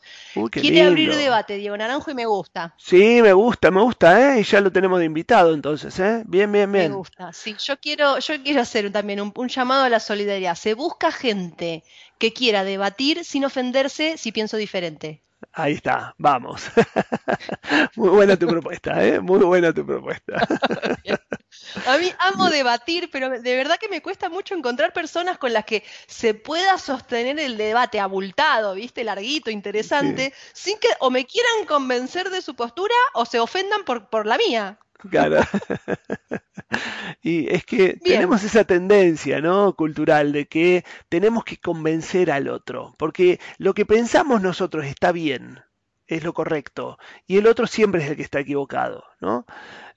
[0.51, 2.73] Quiere abrir debate, Diego Naranjo, y me gusta.
[2.77, 4.41] Sí, me gusta, me gusta, ¿eh?
[4.41, 6.23] Y ya lo tenemos de invitado entonces, ¿eh?
[6.25, 6.91] Bien, bien, bien.
[6.91, 7.55] Me gusta, sí.
[7.63, 10.55] Yo quiero, yo quiero hacer también un, un llamado a la solidaridad.
[10.55, 11.83] Se busca gente
[12.17, 15.21] que quiera debatir sin ofenderse si pienso diferente.
[15.53, 16.69] Ahí está, vamos.
[17.95, 19.19] Muy buena tu propuesta, ¿eh?
[19.19, 20.33] Muy buena tu propuesta.
[21.85, 25.65] A mí amo debatir, pero de verdad que me cuesta mucho encontrar personas con las
[25.65, 29.03] que se pueda sostener el debate abultado, ¿viste?
[29.03, 34.09] Larguito, interesante, sin que o me quieran convencer de su postura o se ofendan por,
[34.09, 34.79] por la mía.
[34.97, 35.41] Claro.
[37.21, 39.75] y es que tenemos esa tendencia, ¿no?
[39.75, 45.61] Cultural de que tenemos que convencer al otro, porque lo que pensamos nosotros está bien,
[46.07, 49.45] es lo correcto, y el otro siempre es el que está equivocado, ¿no?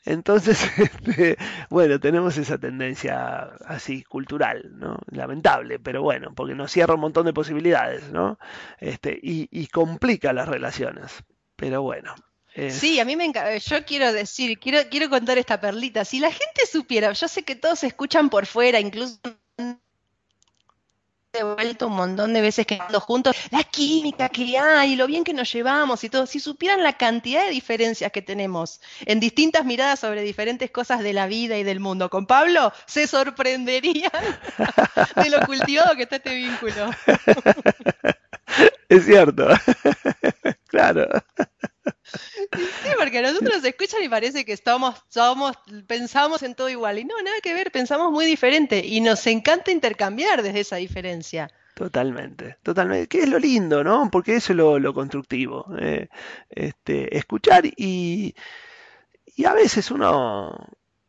[0.04, 1.36] Entonces, este,
[1.68, 4.98] bueno, tenemos esa tendencia así cultural, ¿no?
[5.10, 8.38] Lamentable, pero bueno, porque nos cierra un montón de posibilidades, ¿no?
[8.78, 11.22] Este, y, y complica las relaciones.
[11.56, 12.14] Pero bueno,
[12.70, 13.56] Sí, a mí me encanta.
[13.56, 16.04] Yo quiero decir, quiero, quiero contar esta perlita.
[16.04, 19.18] Si la gente supiera, yo sé que todos escuchan por fuera, incluso
[21.32, 25.32] he vuelto un montón de veces que juntos, la química que hay, lo bien que
[25.32, 26.26] nos llevamos y todo.
[26.26, 31.12] Si supieran la cantidad de diferencias que tenemos en distintas miradas sobre diferentes cosas de
[31.12, 34.10] la vida y del mundo, con Pablo se sorprenderían
[35.16, 36.90] de lo cultivado que está este vínculo.
[38.88, 39.46] Es cierto.
[40.66, 41.08] Claro.
[42.82, 46.98] Sí, porque a nosotros se escuchan y parece que estamos, somos, pensamos en todo igual.
[46.98, 48.84] Y no, nada que ver, pensamos muy diferente.
[48.84, 51.50] Y nos encanta intercambiar desde esa diferencia.
[51.74, 53.08] Totalmente, totalmente.
[53.08, 54.10] Que es lo lindo, ¿no?
[54.10, 55.66] Porque eso es lo, constructivo.
[55.78, 56.08] Eh,
[56.50, 58.34] este, escuchar y,
[59.36, 60.68] y a veces uno,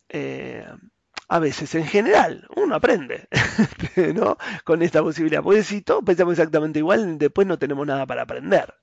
[0.09, 0.65] eh,
[1.27, 3.27] a veces en general, uno aprende,
[4.15, 4.37] ¿no?
[4.63, 5.41] Con esta posibilidad.
[5.41, 8.73] Porque si todos pensamos exactamente igual, después no tenemos nada para aprender.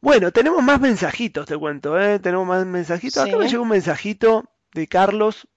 [0.00, 2.20] Bueno, tenemos más mensajitos, te cuento, ¿eh?
[2.20, 3.22] Tenemos más mensajitos.
[3.22, 5.48] Acá me llegó un mensajito de Carlos.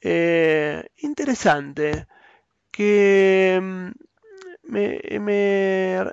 [0.00, 2.06] Eh, interesante.
[2.70, 3.90] Que mm,
[4.72, 6.04] me,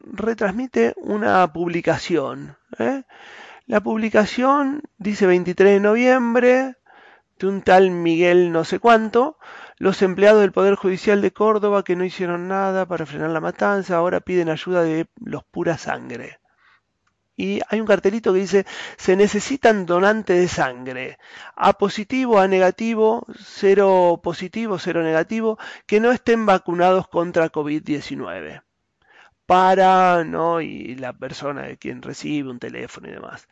[0.00, 2.56] retransmite una publicación.
[2.78, 3.04] ¿eh?
[3.66, 6.76] La publicación dice 23 de noviembre
[7.42, 9.38] de un tal Miguel no sé cuánto.
[9.76, 13.96] Los empleados del Poder Judicial de Córdoba que no hicieron nada para frenar la matanza
[13.96, 16.38] ahora piden ayuda de los pura sangre.
[17.36, 21.18] Y hay un cartelito que dice, se necesitan donantes de sangre.
[21.56, 28.62] A positivo, A negativo, cero positivo, cero negativo, que no estén vacunados contra COVID-19.
[29.46, 30.60] Para, ¿no?
[30.60, 33.48] Y la persona de quien recibe un teléfono y demás.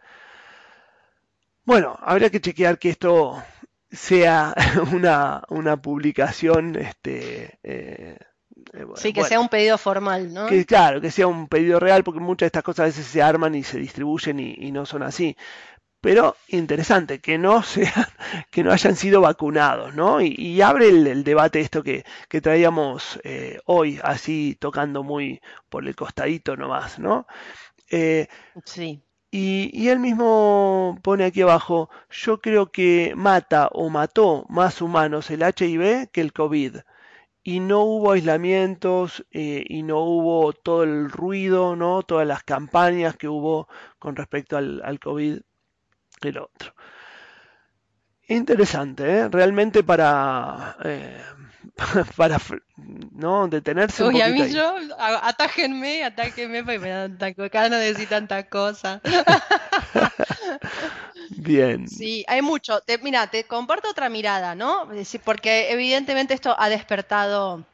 [1.64, 3.42] Bueno, habría que chequear que esto
[3.90, 4.54] sea
[4.92, 8.18] una, una publicación este, eh,
[8.94, 10.46] sí, que sea un pedido formal, ¿no?
[10.46, 13.22] Que, claro, que sea un pedido real, porque muchas de estas cosas a veces se
[13.22, 15.36] arman y se distribuyen y no son así
[16.00, 18.06] pero interesante, que no sean,
[18.50, 20.20] que no hayan sido vacunados, ¿no?
[20.20, 22.04] Y, abre el, debate esto que,
[22.42, 27.26] traíamos eh, hoy, así tocando muy por el costadito nomás, ¿no?
[27.90, 28.28] Eh,
[28.64, 29.02] sí.
[29.32, 35.42] Y, él mismo pone aquí abajo, yo creo que mata o mató más humanos el
[35.42, 36.78] HIV que el COVID.
[37.42, 42.02] Y no hubo aislamientos eh, y no hubo todo el ruido, ¿no?
[42.02, 45.40] Todas las campañas que hubo con respecto al, al COVID
[46.22, 46.74] el otro.
[48.28, 49.28] Interesante, ¿eh?
[49.28, 51.20] realmente para, eh,
[52.16, 52.38] para
[53.12, 54.04] no detenerse.
[54.04, 59.00] Uy, a mí yo, atájenme, atájenme, porque me dan tanta cosa, no decir tanta cosa.
[61.30, 61.88] Bien.
[61.88, 62.80] Sí, hay mucho.
[62.80, 64.88] Te, mira, te comparto otra mirada, ¿no?
[65.24, 67.64] Porque evidentemente esto ha despertado,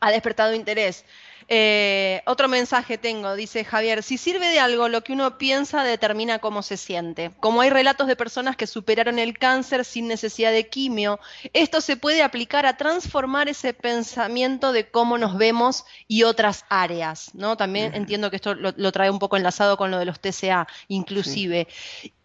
[0.00, 1.04] ha despertado interés.
[1.48, 6.38] Eh, otro mensaje tengo, dice Javier, si sirve de algo, lo que uno piensa determina
[6.38, 7.32] cómo se siente.
[7.40, 11.20] Como hay relatos de personas que superaron el cáncer sin necesidad de quimio,
[11.52, 17.34] esto se puede aplicar a transformar ese pensamiento de cómo nos vemos y otras áreas,
[17.34, 17.56] ¿no?
[17.56, 21.68] También entiendo que esto lo, trae un poco enlazado con lo de los TCA, inclusive.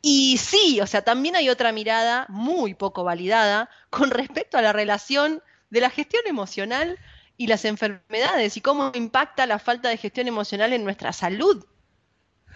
[0.02, 4.72] Y sí, o sea, también hay otra mirada muy poco validada con respecto a la
[4.72, 6.98] relación de la gestión emocional
[7.40, 11.66] y las enfermedades y cómo impacta la falta de gestión emocional en nuestra salud.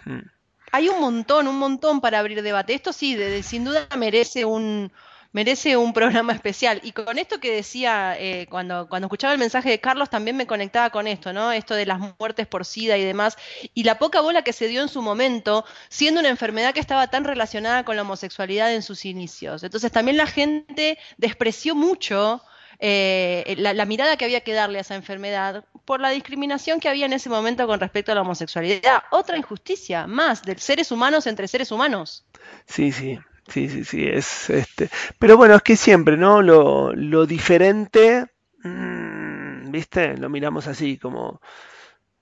[0.04, 0.28] Hmm.
[0.72, 2.74] Hay un montón, un montón para abrir debate.
[2.74, 4.92] Esto sí, sin duda merece un,
[5.32, 6.82] merece un programa especial.
[6.84, 10.46] Y con esto que decía, eh, cuando, cuando escuchaba el mensaje de Carlos, también me
[10.46, 11.50] conectaba con esto, ¿no?
[11.50, 13.38] Esto de las muertes por SIDA y demás.
[13.72, 17.06] Y la poca bola que se dio en su momento, siendo una enfermedad que estaba
[17.06, 19.62] tan relacionada con la homosexualidad en sus inicios.
[19.62, 22.42] Entonces también la gente despreció mucho
[22.78, 27.06] eh, la, mirada que había que darle a esa enfermedad por la discriminación que había
[27.06, 29.02] en ese momento con respecto a la homosexualidad.
[29.10, 32.24] Otra injusticia más de seres humanos entre seres humanos.
[32.66, 33.18] Sí, sí.
[33.48, 34.88] Sí, sí, sí, es este.
[35.18, 36.40] Pero bueno, es que siempre, ¿no?
[36.40, 38.24] Lo, lo diferente,
[38.62, 40.16] mm, ¿viste?
[40.16, 41.42] Lo miramos así, como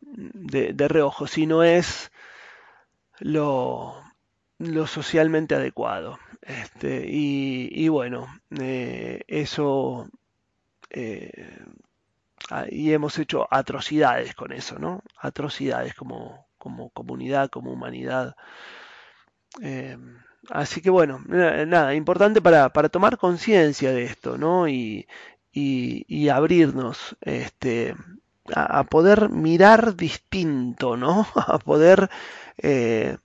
[0.01, 2.11] de, reojo, si no es
[3.19, 3.95] lo,
[4.59, 6.19] lo socialmente adecuado.
[6.43, 8.27] Este, y, y bueno,
[8.59, 10.09] eh, eso
[10.93, 11.59] eh,
[12.51, 15.03] ah, y hemos hecho atrocidades con eso, ¿no?
[15.19, 18.37] Atrocidades como, como comunidad, como humanidad.
[19.63, 19.97] Eh,
[20.51, 24.69] así que bueno, nada, importante para, tomar conciencia de esto, ¿no?
[24.69, 25.07] Y,
[25.53, 27.95] y, abrirnos este,
[28.55, 31.27] a, poder mirar distinto, ¿no?
[31.35, 32.11] A poder...
[32.59, 33.17] Eh,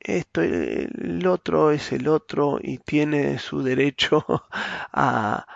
[0.00, 4.24] esto, el otro es el otro y tiene su derecho
[4.92, 5.46] a,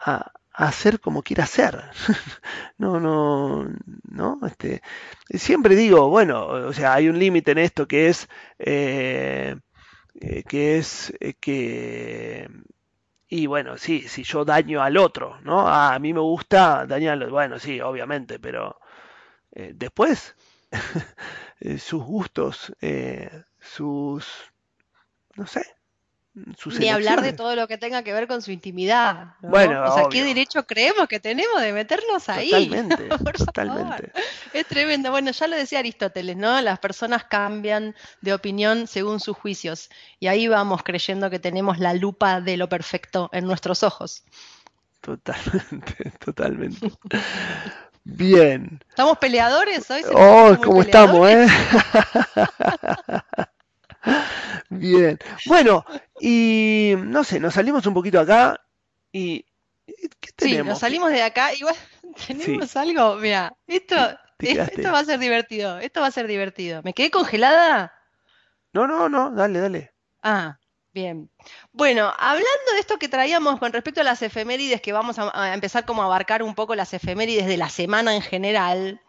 [0.00, 1.82] a, hacer como quiera hacer.
[2.78, 3.66] no, no,
[4.10, 4.82] no, este,
[5.30, 9.56] siempre digo, bueno, o sea, hay un límite en esto que es, eh,
[10.20, 12.48] eh, que es eh, que,
[13.28, 15.68] y bueno, sí, si yo daño al otro, ¿no?
[15.68, 18.78] A mí me gusta dañarlo, bueno, sí, obviamente, pero
[19.52, 20.36] después,
[21.78, 22.72] sus gustos,
[23.60, 24.52] sus,
[25.36, 25.64] no sé,
[26.78, 29.34] ni hablar de todo lo que tenga que ver con su intimidad.
[29.40, 32.50] Bueno, o sea, ¿qué derecho creemos que tenemos de meternos ahí?
[32.50, 33.08] Totalmente,
[33.44, 34.12] totalmente.
[34.52, 35.10] Es tremendo.
[35.10, 36.60] Bueno, ya lo decía Aristóteles, ¿no?
[36.60, 39.90] Las personas cambian de opinión según sus juicios.
[40.20, 44.24] Y ahí vamos creyendo que tenemos la lupa de lo perfecto en nuestros ojos.
[45.00, 46.92] Totalmente, totalmente.
[48.04, 48.80] Bien.
[48.88, 50.02] ¿Estamos peleadores hoy?
[50.14, 51.46] Oh, ¿cómo estamos, eh?
[54.70, 55.18] Bien.
[55.46, 55.84] Bueno,
[56.20, 58.60] y no sé, nos salimos un poquito acá
[59.10, 59.46] y.
[59.86, 60.64] ¿qué tenemos?
[60.64, 61.54] Sí, nos salimos de acá.
[61.54, 61.74] Igual
[62.26, 63.16] tenemos algo.
[63.16, 63.96] Mira, esto,
[64.38, 65.78] esto va a ser divertido.
[65.78, 66.82] Esto va a ser divertido.
[66.82, 67.92] ¿Me quedé congelada?
[68.72, 69.94] No, no, no, dale, dale.
[70.22, 70.58] Ah,
[70.92, 71.30] bien.
[71.72, 75.54] Bueno, hablando de esto que traíamos con respecto a las efemérides, que vamos a, a
[75.54, 79.00] empezar como a abarcar un poco las efemérides de la semana en general.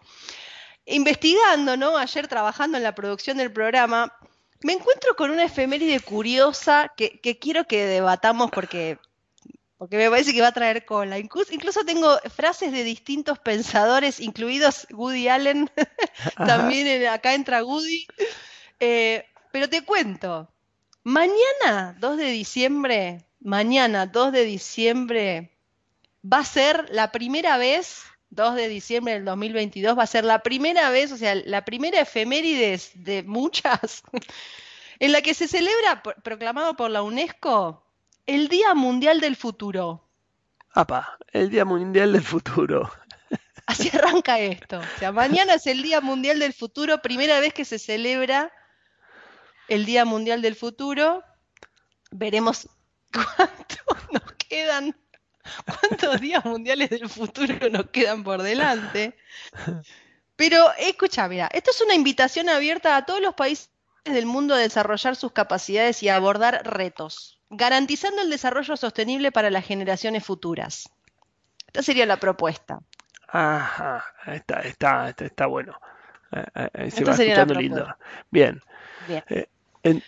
[0.85, 1.97] Investigando, ¿no?
[1.97, 4.17] Ayer trabajando en la producción del programa,
[4.63, 8.99] me encuentro con una efeméride curiosa que, quiero que debatamos porque,
[9.77, 11.17] porque me parece que va a traer cola.
[11.17, 15.69] Incluso, tengo frases de distintos pensadores, incluidos Woody Allen,
[16.37, 18.05] también acá entra Woody.
[18.79, 20.49] Eh, pero te cuento,
[21.03, 25.51] mañana 2 de diciembre, mañana 2 de diciembre,
[26.23, 30.39] va a ser la primera vez 2 de diciembre del 2022 va a ser la
[30.39, 34.03] primera vez, o sea, la primera efemérides de muchas,
[34.99, 37.83] en la que se celebra, proclamado por la UNESCO,
[38.25, 40.07] el Día Mundial del Futuro.
[40.73, 42.89] Apa, el Día Mundial del Futuro.
[43.65, 44.79] Así arranca esto.
[44.79, 48.51] O sea, mañana es el Día Mundial del Futuro, primera vez que se celebra
[49.67, 51.23] el Día Mundial del Futuro.
[52.11, 52.69] Veremos
[53.13, 53.75] cuánto
[54.11, 54.95] nos quedan,
[55.65, 59.15] cuántos días mundiales del futuro nos quedan por delante.
[60.35, 63.69] Pero escucha, mira, esto es una invitación abierta a todos los países
[64.05, 69.51] del mundo a desarrollar sus capacidades y a abordar retos, garantizando el desarrollo sostenible para
[69.51, 70.89] las generaciones futuras.
[71.67, 72.79] Esta sería la propuesta.
[73.27, 75.79] Ajá, está, está, está, bueno.
[76.31, 77.95] Eh, eh, se va escuchando lindo.
[78.29, 78.61] Bien.
[79.07, 79.23] Bien.
[79.29, 80.01] Eh,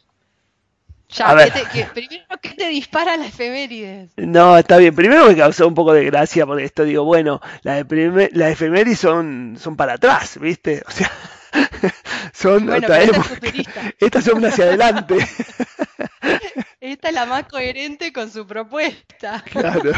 [1.13, 4.11] ya, ¿qué te, primero, ¿qué te dispara la efemérides?
[4.17, 4.95] No, está bien.
[4.95, 7.85] Primero me causó un poco de gracia porque esto digo, bueno, las
[8.31, 10.83] la efemérides son, son para atrás, ¿viste?
[10.87, 11.11] O sea,
[12.33, 13.01] son bueno, otra
[13.99, 15.17] Estas son hacia adelante.
[16.79, 19.41] Esta es la más coherente con su propuesta.
[19.49, 19.91] Claro.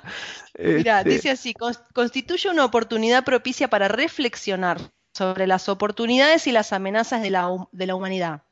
[0.58, 1.54] Mira, este dice así,
[1.92, 4.78] constituye una oportunidad propicia para reflexionar
[5.12, 8.42] sobre las oportunidades y las amenazas de la, de la humanidad.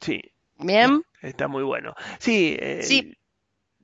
[0.00, 0.20] Sí.
[0.56, 1.04] Bien.
[1.22, 1.94] Está muy bueno.
[2.18, 2.56] Sí.
[2.60, 3.16] Eh, sí.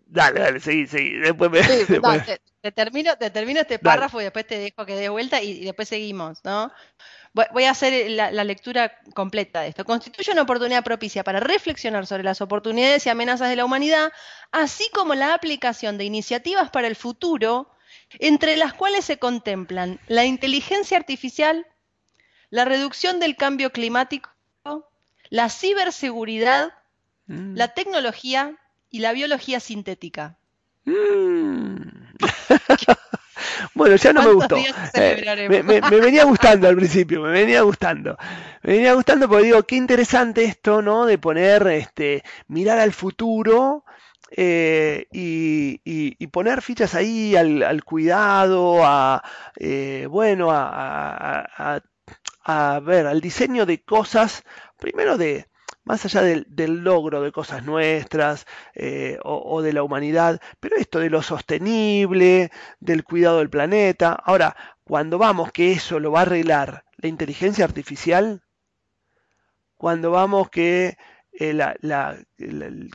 [0.09, 1.15] Dale, dale, seguí, seguí.
[1.19, 1.61] Después me.
[2.63, 5.89] te, termino, te termino este párrafo y después te dejo que dé vuelta y, después
[5.89, 6.71] seguimos, ¿no?
[7.53, 9.85] Voy, a hacer la, la, lectura completa de esto.
[9.85, 14.11] Constituye una oportunidad propicia para reflexionar sobre las oportunidades y amenazas de la humanidad,
[14.53, 17.69] así como la aplicación de iniciativas para el futuro,
[18.19, 21.67] entre las cuales se contemplan la inteligencia artificial,
[22.49, 24.31] la reducción del cambio climático,
[25.31, 26.73] la ciberseguridad,
[27.27, 27.55] mm.
[27.55, 28.57] la tecnología
[28.91, 30.37] y la biología sintética.
[30.85, 31.77] Mm.
[33.75, 34.57] bueno, ya no me gustó.
[34.95, 38.17] Eh, me, venía gustando al principio, me venía gustando.
[38.63, 41.07] Me venía gustando porque digo, qué interesante esto, ¿no?
[41.07, 43.85] De poner, este, mirar al futuro.
[44.31, 49.23] Eh, y, poner fichas ahí al, cuidado, a
[49.57, 51.81] eh, bueno, a, a,
[52.83, 54.45] ver, al diseño de cosas
[54.79, 55.49] primero de,
[55.85, 61.11] más allá del, logro de cosas nuestras eh, o, de la humanidad, pero esto de
[61.11, 64.13] lo sostenible, del cuidado del planeta.
[64.13, 68.43] Ahora, cuando vamos que eso lo va a arreglar la inteligencia artificial,
[69.77, 70.97] cuando vamos que
[71.33, 72.17] eh, la, la,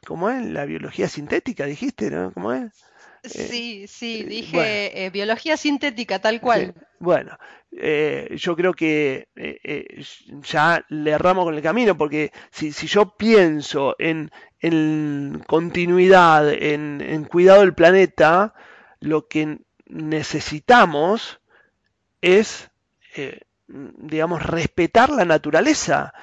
[0.06, 0.46] ¿cómo es?
[0.46, 2.34] La biología sintética, dijiste, ¿no?
[2.34, 2.90] ¿Cómo es?
[3.24, 6.74] Sí, sí, dije biología sintética, tal cual.
[7.00, 7.38] Bueno,
[7.74, 10.04] eh, yo creo que eh, eh,
[10.44, 14.30] ya le erramos con el camino, porque si, yo pienso en,
[15.48, 18.54] continuidad, en, cuidado del planeta,
[19.00, 21.40] lo que necesitamos
[22.22, 22.70] es,
[23.68, 26.14] digamos, respetar la naturaleza,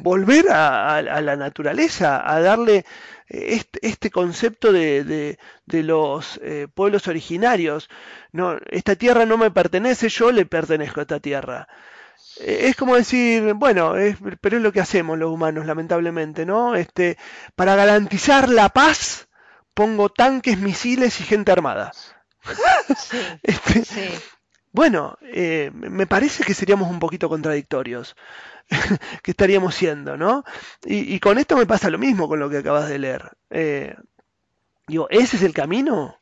[0.00, 2.84] volver a, la naturaleza, a darle
[3.28, 6.40] este, este concepto de, los
[6.74, 7.88] pueblos originarios
[8.32, 11.68] no, esta tierra no me pertenece, yo le pertenezco a esta tierra.
[12.40, 13.94] Eh, es como decir, bueno,
[14.40, 16.74] pero es lo que hacemos los humanos, lamentablemente, ¿no?
[16.74, 17.16] Este,
[17.56, 19.28] para garantizar la paz,
[19.74, 21.92] pongo tanques, misiles y gente armada.
[23.42, 23.84] Este,
[24.72, 28.16] bueno, eh, me parece que seríamos un poquito contradictorios,
[29.22, 30.44] que estaríamos siendo, ¿no?
[30.84, 33.30] Y, con esto me pasa lo mismo con lo que acabas de leer.
[33.50, 33.94] Eh,
[34.86, 36.18] digo, ¿ese es el camino?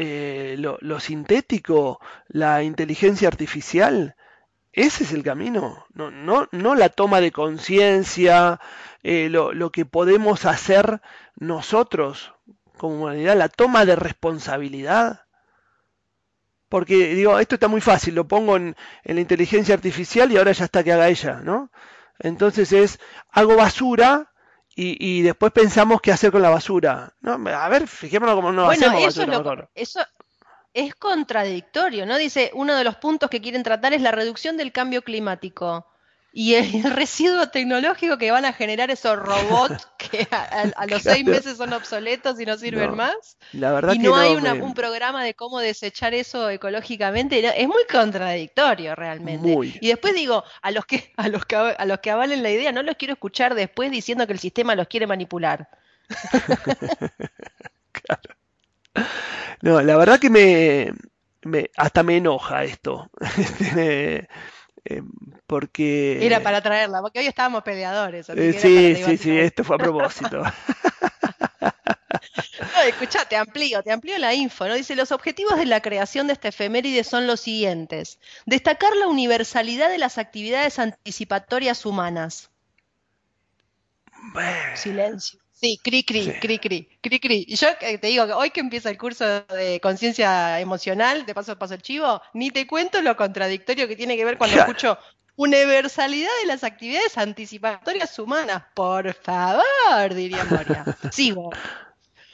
[0.00, 4.14] Eh, lo, sintético, la inteligencia artificial,
[4.72, 8.60] ese es el camino, no, no, no la toma de conciencia,
[9.02, 11.00] eh, lo, que podemos hacer
[11.34, 12.32] nosotros
[12.76, 15.22] como humanidad, la toma de responsabilidad.
[16.68, 20.52] Porque digo, esto está muy fácil, lo pongo en, en la inteligencia artificial y ahora
[20.52, 21.70] ya está que haga ella, ¿no?
[22.18, 22.98] Entonces es,
[23.30, 24.32] hago basura,
[24.80, 27.12] y, después pensamos qué hacer con la basura.
[27.20, 27.32] ¿no?
[27.32, 29.68] A ver, fijémonos cómo no bueno, hacemos eso basura.
[29.74, 30.06] Es eso
[30.72, 32.16] es contradictorio, ¿no?
[32.16, 35.86] Dice, uno de los puntos que quieren tratar es la reducción del cambio climático.
[36.38, 41.56] Y el, residuo tecnológico que van a generar esos robots que a, los seis meses
[41.56, 43.36] son obsoletos y no sirven más.
[43.50, 47.44] La verdad y no hay un programa de cómo desechar eso ecológicamente.
[47.60, 49.78] Es muy contradictorio realmente.
[49.80, 52.70] Y después digo, a los que, a los que a los que avalen la idea,
[52.70, 55.68] no los quiero escuchar después diciendo que el sistema los quiere manipular.
[57.90, 58.36] claro.
[59.60, 60.92] No, la verdad que me,
[61.42, 63.10] me hasta me enoja esto.
[64.90, 65.02] Eh,
[65.46, 66.18] porque...
[66.24, 68.26] Era para traerla, porque hoy estábamos peleadores.
[68.30, 70.42] Eh, sí, sí, sí, esto fue a propósito.
[72.74, 74.74] No, escucha, te amplío, te amplío la info, ¿no?
[74.74, 78.18] Dice, los objetivos de la creación de esta efeméride son los siguientes.
[78.46, 82.50] Destacar la universalidad de las actividades anticipatorias humanas.
[84.74, 87.44] Silencio, Sí, cri cri, cri cri, cri cri.
[87.48, 91.50] Y yo te digo que hoy que empieza el curso de conciencia emocional, de paso
[91.50, 94.96] a paso el chivo, ni te cuento lo contradictorio que tiene que ver cuando escucho
[95.34, 98.62] universalidad de las actividades anticipatorias humanas.
[98.74, 100.84] Por favor, diría Moria.
[101.12, 101.50] Sigo.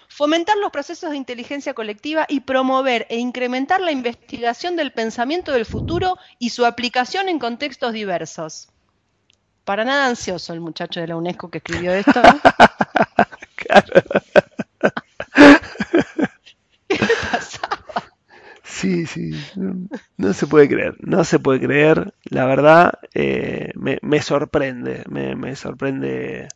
[0.08, 5.64] Fomentar los procesos de inteligencia colectiva y promover e incrementar la investigación del pensamiento del
[5.64, 8.68] futuro y su aplicación en contextos diversos.
[9.64, 12.20] Para nada ansioso el muchacho de la UNESCO que escribió esto.
[16.88, 16.98] ¿Qué
[17.30, 17.84] pasaba?
[18.62, 19.30] Sí, sí,
[20.16, 22.12] no, se puede creer, no se puede creer.
[22.24, 26.48] La verdad, eh, me, sorprende, me, sorprende.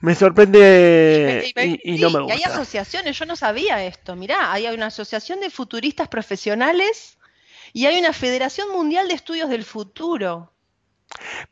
[0.00, 1.52] Me sorprende
[1.82, 2.34] y, no me gusta.
[2.34, 4.16] hay asociaciones, yo no sabía esto.
[4.16, 7.16] Mirá, hay una asociación de futuristas profesionales
[7.72, 10.52] y hay una Federación Mundial de Estudios del Futuro.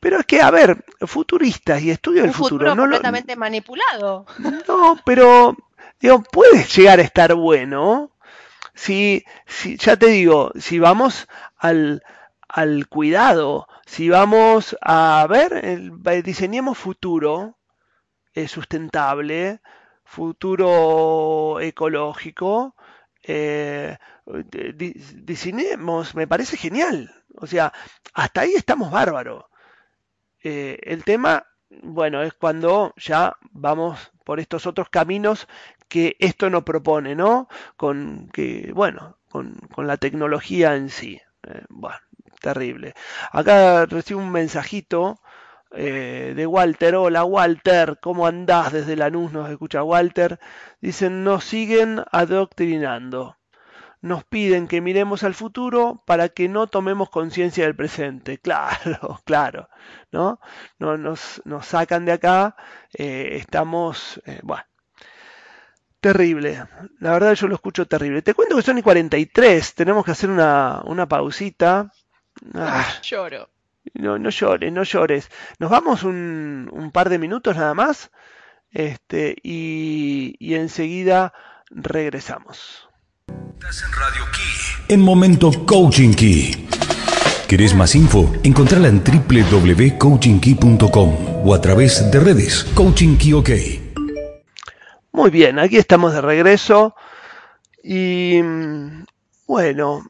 [0.01, 2.75] Pero es que, a ver, futuristas y estudios del futuro.
[2.75, 4.27] no completamente manipulado.
[4.69, 5.57] No, pero
[6.01, 8.11] digo, puede llegar a estar bueno.
[8.75, 12.03] Si, si, ya te digo, si vamos al,
[12.49, 15.93] al cuidado, si vamos a ver,
[16.23, 17.57] diseñemos futuro
[18.35, 19.61] eh, sustentable,
[20.05, 22.75] futuro ecológico,
[23.27, 23.97] eh,
[26.15, 27.15] me parece genial.
[27.37, 27.73] O sea,
[28.13, 29.45] hasta ahí estamos bárbaros.
[30.43, 31.47] Eh, el tema,
[31.83, 35.49] bueno, es cuando ya vamos por estos otros caminos
[35.89, 37.49] que esto no propone, ¿no?
[37.77, 41.21] Con que, bueno, con, la tecnología en sí.
[41.45, 41.99] Eh, bueno,
[42.41, 42.95] terrible.
[43.33, 45.21] Acá recibo un mensajito
[45.75, 46.97] eh, de Walter.
[46.97, 48.73] Hola Walter, ¿cómo andás?
[48.73, 50.39] Desde Lanús nos escucha Walter.
[50.81, 53.37] Dicen, nos siguen adoctrinando
[54.05, 58.39] nos piden que miremos al futuro para que no tomemos conciencia del presente.
[58.45, 59.69] Claro, claro,
[60.13, 60.41] ¿no?
[60.79, 62.55] no nos, nos sacan de acá,
[62.93, 64.65] eh, estamos, eh, bueno,
[66.01, 66.67] terrible.
[67.01, 68.21] La verdad yo lo escucho terrible.
[68.21, 71.91] Te cuento que son y 43, tenemos que hacer una, una pausita.
[72.55, 73.49] Ah, lloro.
[73.93, 75.29] No, no llores, no llores.
[75.59, 78.11] Nos vamos un, un par de minutos nada más
[78.75, 81.33] este, y, y enseguida
[81.71, 82.87] regresamos.
[83.55, 84.43] Estás en Radio Key.
[84.95, 86.69] En Momento Coaching Key.
[87.49, 88.35] ¿Querés más info?
[88.43, 93.51] Encontrala en www.coachingkey.com o a través de redes Coaching Key OK.
[95.13, 96.97] Muy bien, aquí estamos de regreso
[97.83, 98.41] y
[99.47, 100.05] bueno,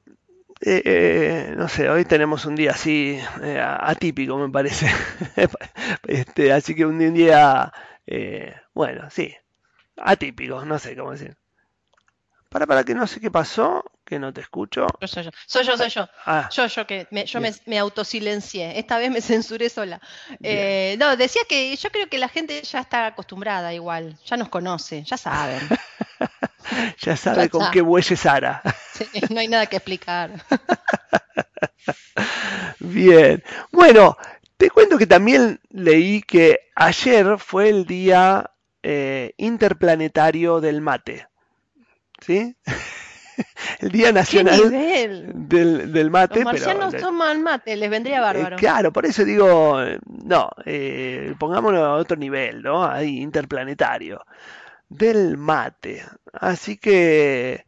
[0.67, 4.87] eh, eh, no sé, hoy tenemos un día así eh, atípico me parece.
[6.09, 7.73] este, así que un día,
[8.73, 9.35] bueno, sí,
[9.97, 11.37] atípico, no sé cómo decir.
[12.49, 14.87] Para, para que no sé qué pasó, que no te escucho.
[15.01, 15.31] Yo soy yo.
[15.47, 16.09] Soy yo, soy yo.
[16.27, 16.49] Ah.
[16.53, 18.79] yo, yo que me, yo me, autosilencié.
[18.79, 20.01] Esta vez me censuré sola.
[20.43, 24.17] Eh, no, decía que yo creo que la gente ya está acostumbrada igual.
[24.27, 25.61] Ya nos conoce, ya saben.
[27.01, 28.63] ya sabe con qué bueyes Sara.
[29.31, 30.31] no hay nada que explicar.
[32.79, 33.43] Bien.
[33.73, 34.17] Bueno,
[34.57, 38.51] te cuento que también leí que ayer fue el día
[38.83, 41.29] eh, interplanetario del mate.
[42.21, 42.57] ¿sí?
[43.81, 46.37] el Día Nacional del, del, Mate.
[46.37, 48.57] Los marcianos toman mate, les vendría bárbaro.
[48.57, 52.85] Eh, claro, por eso digo, no, eh, pongámoslo a otro nivel, ¿no?
[52.85, 54.25] Ahí, interplanetario.
[54.89, 56.05] Del mate.
[56.33, 57.67] Así que,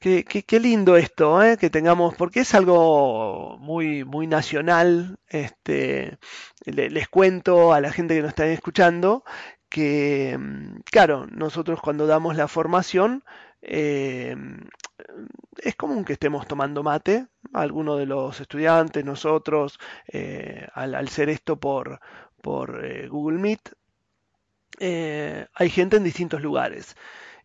[0.00, 1.56] qué lindo esto, ¿eh?
[1.56, 5.18] que tengamos, porque es algo muy, muy nacional.
[5.28, 6.18] Este,
[6.64, 9.24] les cuento a la gente que nos está escuchando
[9.72, 10.38] que,
[10.84, 13.24] claro, nosotros cuando damos la formación,
[13.62, 14.36] eh,
[15.58, 19.78] es común que estemos tomando mate, algunos de los estudiantes, nosotros,
[20.08, 22.00] eh, al, ser esto por,
[22.42, 23.70] por eh, Google Meet,
[24.82, 26.96] hay gente en distintos lugares.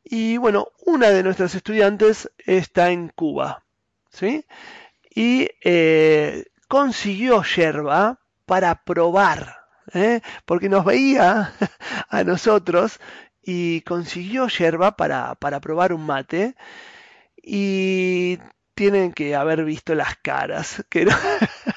[0.04, 3.64] Y bueno, una de nuestras estudiantes está en Cuba,
[4.10, 4.46] ¿sí?
[5.14, 5.50] Y
[6.68, 9.58] consiguió yerba para probar,
[10.46, 11.54] porque nos veía
[12.10, 13.00] a nosotros
[13.44, 16.56] y consiguió yerba para, para probar un mate
[17.42, 18.40] y
[18.76, 20.86] tienen que haber visto las caras.
[20.90, 21.16] Que no,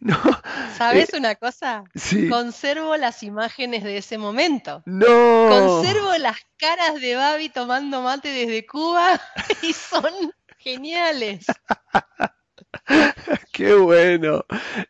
[0.76, 1.84] ¿Sabes eh, una cosa?
[2.28, 4.82] Conservo las imágenes de ese momento.
[4.86, 5.48] No.
[5.48, 9.20] Conservo las caras de Babi tomando mate desde Cuba
[9.62, 10.12] y son
[10.58, 11.46] geniales.
[13.52, 14.44] Qué bueno.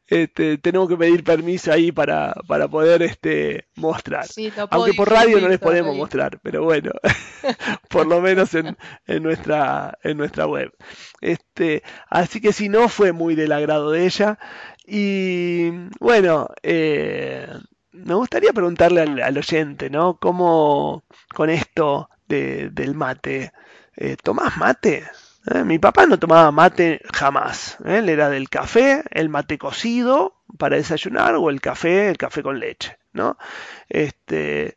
[0.06, 4.26] Este, tenemos que pedir permiso ahí para, para poder este, mostrar.
[4.70, 6.92] Aunque por radio no les podemos mostrar, pero bueno,
[7.88, 8.76] por lo menos en,
[9.06, 10.72] en, nuestra, en nuestra web.
[11.20, 14.38] Este, así que si no, fue muy del agrado de ella.
[14.86, 15.70] Y
[16.00, 17.48] bueno, eh,
[17.92, 20.18] me gustaría preguntarle al, oyente, ¿no?
[20.18, 21.04] ¿Cómo
[21.34, 23.52] con esto del mate?
[23.96, 25.04] Eh, ¿Tomás mate?
[25.46, 25.64] ¿Eh?
[25.64, 27.78] Mi papá no tomaba mate jamás.
[27.84, 27.98] ¿eh?
[27.98, 32.58] Él era del café, el mate cocido para desayunar o el café, el café con
[32.58, 33.36] leche, ¿no?
[33.88, 34.76] Este,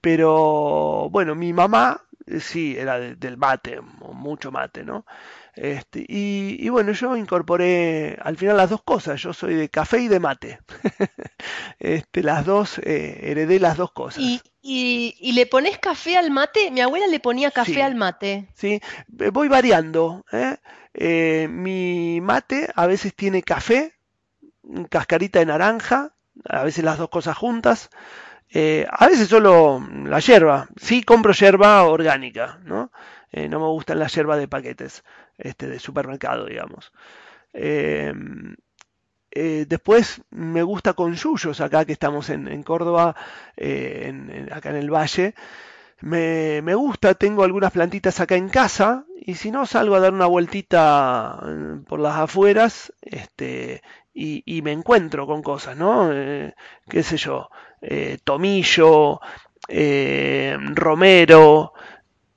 [0.00, 2.02] pero bueno, mi mamá
[2.40, 5.04] sí era del mate, mucho mate, ¿no?
[5.56, 9.20] Este, y, bueno, yo incorporé al final las dos cosas.
[9.20, 10.58] Yo soy de café y de mate.
[11.78, 14.22] este, las dos, eh, heredé las dos cosas.
[14.22, 16.70] ¿Y, y, le pones café al mate?
[16.70, 18.48] Mi abuela le ponía café al mate.
[18.54, 20.24] Sí, voy variando.
[20.32, 20.56] ¿eh?
[20.92, 23.94] Eh, mi mate a veces tiene café,
[24.90, 26.14] cascarita de naranja,
[26.48, 27.90] a veces las dos cosas juntas.
[28.52, 30.68] a veces solo la yerba.
[30.80, 32.90] Sí, compro yerba orgánica, ¿no?
[33.48, 35.04] No me gustan las yerbas de paquetes
[35.38, 36.92] este, de supermercado, digamos.
[37.52, 38.56] Em,
[39.30, 43.16] eh, después me gusta con yuyos, acá que estamos en, Córdoba,
[43.56, 45.34] eh, acá en el valle.
[46.00, 50.26] Me, gusta, tengo algunas plantitas acá en casa y si no salgo a dar una
[50.26, 53.82] vueltita eh, por las afueras este,
[54.12, 56.10] y, me encuentro con cosas, ¿no?
[56.88, 57.50] ¿Qué sé yo?
[58.24, 59.20] tomillo,
[60.74, 61.72] romero,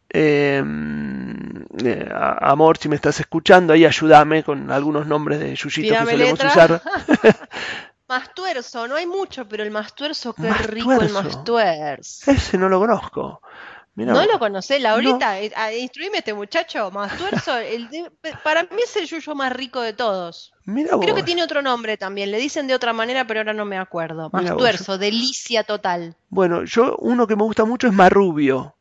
[0.09, 6.11] Em, eh, amor, si me estás escuchando, ahí ayúdame con algunos nombres de yuyitos que
[6.11, 6.81] solemos usar.
[8.07, 12.31] Mastuerzo, no hay mucho, pero el mastuerzo, qué rico el mastuerzo.
[12.31, 13.41] Ese no lo conozco.
[13.95, 15.41] no lo conocé, Laurita, no.
[15.41, 17.89] Eh, instruime este muchacho, Mastuerzo, el
[18.45, 20.53] para mí es el yuyo más rico de todos.
[20.63, 23.77] Creo que tiene otro nombre también, le dicen de otra manera, pero ahora no me
[23.77, 24.29] acuerdo.
[24.31, 26.15] Mastuerzo, delicia total.
[26.29, 28.76] Bueno, yo uno que me gusta mucho es Marrubio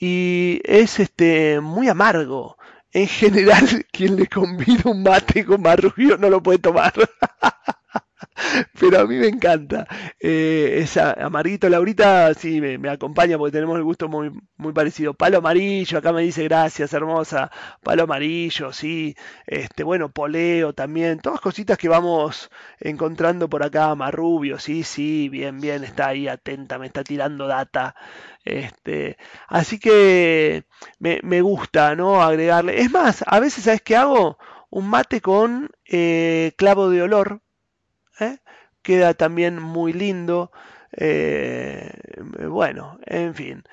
[0.00, 2.56] y es este muy amargo.
[2.92, 6.92] En general, quien le convida un mate con marrubio no lo puede tomar.
[8.78, 9.86] Pero a mí me encanta.
[10.18, 15.14] Eh, esa amarguito, Laurita, sí, me, acompaña porque tenemos el gusto muy, muy parecido.
[15.14, 17.50] Palo amarillo, acá me dice gracias, hermosa.
[17.82, 19.14] Palo amarillo, sí.
[19.46, 21.20] Este, bueno, poleo también.
[21.20, 23.94] Todas cositas que vamos encontrando por acá.
[23.94, 27.94] Marrubio, sí, sí, bien, bien, está ahí atenta, me está tirando data.
[28.44, 29.16] Este,
[29.48, 30.64] así que
[30.98, 32.22] me, me gusta, ¿no?
[32.22, 32.80] Agregarle.
[32.80, 34.38] Es más, a veces, ¿sabes qué hago?
[34.70, 37.42] Un mate con eh, clavo de olor
[38.20, 38.38] ¿eh?
[38.82, 40.50] queda también muy lindo.
[40.92, 41.90] Eh,
[42.48, 43.64] bueno, en fin.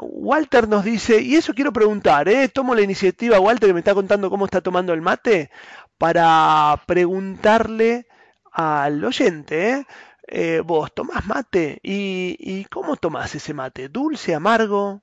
[0.00, 2.48] Walter nos dice, y eso quiero preguntar, ¿eh?
[2.48, 5.50] tomo la iniciativa, Walter, que me está contando cómo está tomando el mate,
[5.98, 8.06] para preguntarle
[8.52, 9.84] al oyente,
[10.26, 10.60] ¿eh?
[10.60, 15.02] vos tomás mate ¿Y, y cómo tomás ese mate, dulce, amargo,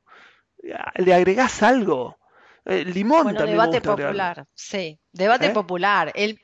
[0.95, 2.17] le agregás algo.
[2.67, 5.49] Eh, limón bueno, debate popular, sí, debate ¿Eh?
[5.51, 6.11] popular.
[6.15, 6.39] El,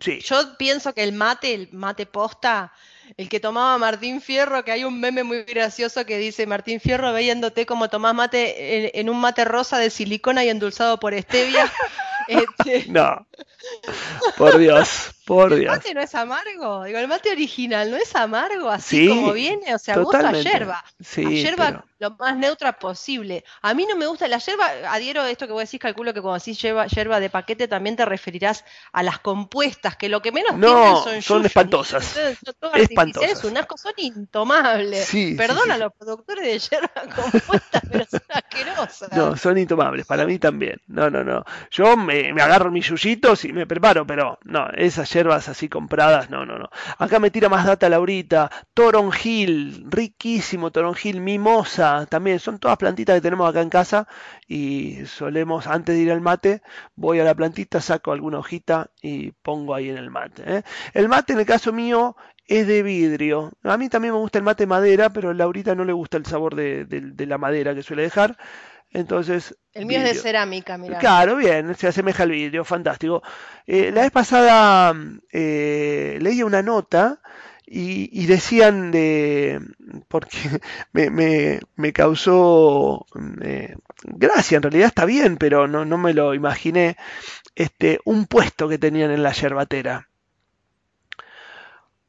[0.00, 2.72] Yo pienso que el mate, el mate posta,
[3.16, 7.14] el que tomaba Martín Fierro, que hay un meme muy gracioso que dice Martín Fierro
[7.14, 11.72] viéndote como tomás mate en, un mate rosa de silicona y endulzado por stevia.
[12.28, 12.86] este...
[12.88, 13.26] No,
[14.36, 15.12] por Dios.
[15.26, 15.74] Por el Dios.
[15.74, 16.84] mate no es amargo.
[16.84, 19.74] Digo, el mate original no es amargo así como viene.
[19.74, 20.84] O sea, gusta a yerba.
[21.00, 23.44] Sí, yerba lo más neutra posible.
[23.62, 24.66] A mí no me gusta la yerba.
[24.88, 27.96] Adhiero a esto que vos decís, calculo que cuando decís yerba, yerba de paquete también
[27.96, 32.04] te referirás a las compuestas, que lo que menos no, tienen son Son espantosas.
[32.60, 33.44] Son espantosas.
[33.44, 35.10] Un asco, son intomables.
[35.36, 39.12] Perdón a los productores de yerba compuesta, pero son asquerosas.
[39.12, 40.06] No, son intomables.
[40.06, 40.80] Para mí también.
[40.86, 41.44] No, no, no.
[41.72, 46.30] Yo me, me agarro mis yuyitos y me preparo, pero no, esas hierbas así compradas,
[46.30, 46.68] no, no, no.
[46.98, 53.20] Acá me tira más data Laurita, toronjil, riquísimo toronjil, mimosa, también son todas plantitas que
[53.20, 54.08] tenemos acá en casa
[54.46, 56.62] y solemos, antes de ir al mate,
[56.94, 60.42] voy a la plantita, saco alguna hojita y pongo ahí en el mate.
[60.46, 60.62] ¿eh?
[60.94, 63.52] El mate en el caso mío es de vidrio.
[63.64, 66.26] A mí también me gusta el mate madera, pero a Laurita no le gusta el
[66.26, 68.36] sabor de la madera que suele dejar.
[68.90, 69.56] Entonces.
[69.72, 70.98] El mío es de cerámica, mira.
[70.98, 73.22] Claro, bien, se asemeja al vidrio, fantástico.
[73.66, 74.94] Eh, la vez pasada
[75.32, 77.20] eh, leí una nota
[77.66, 79.60] y, decían de.
[80.08, 80.38] porque
[80.92, 83.06] me, me, causó
[83.42, 83.74] eh,
[84.04, 86.96] gracia, en realidad está bien, pero no, no me lo imaginé.
[87.54, 90.08] Este, un puesto que tenían en la yerbatera.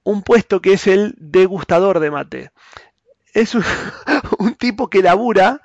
[0.03, 2.51] Un puesto que es el degustador de mate.
[3.33, 3.63] Es un,
[4.39, 5.61] un tipo que labura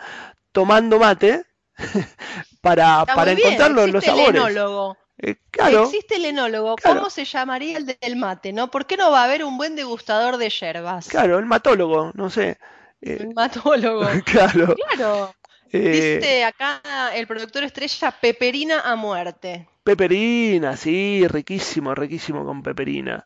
[0.53, 1.45] tomando mate
[2.61, 4.29] para, para encontrar los, sabores.
[4.29, 4.97] El enólogo.
[5.19, 6.77] Eh, Existe el enólogo.
[6.83, 8.53] ¿Cómo se llamaría el del mate?
[8.53, 8.71] ¿no?
[8.71, 11.09] ¿Por qué no va a haber un buen degustador de yerbas?
[11.09, 12.59] Claro, el matólogo, no sé.
[13.01, 14.07] Eh, el matólogo.
[14.25, 14.75] claro.
[14.95, 15.35] Claro.
[15.73, 16.83] Eh, Dice acá
[17.15, 19.69] el productor estrella peperina a muerte.
[19.83, 23.25] Peperina, sí, riquísimo, riquísimo con peperina.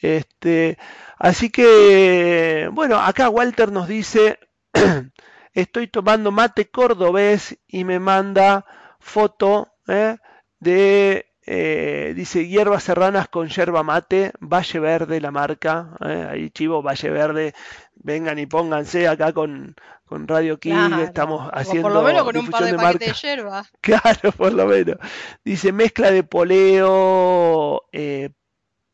[0.00, 0.78] Este,
[1.18, 4.38] así que, bueno, acá Walter nos dice,
[5.60, 8.64] estoy tomando mate cordobés y me manda
[9.00, 10.16] foto ¿eh?
[10.60, 16.28] de, eh, dice, hierbas serranas con yerba mate, Valle Verde la marca, ¿eh?
[16.30, 17.54] ahí chivo, Valle Verde,
[17.96, 22.48] vengan y pónganse acá con, con Radio King, estamos haciendo por lo menos con un
[22.48, 23.64] par de, de de yerba.
[23.80, 24.96] Claro, por lo menos.
[25.44, 27.82] Dice, mezcla de poleo,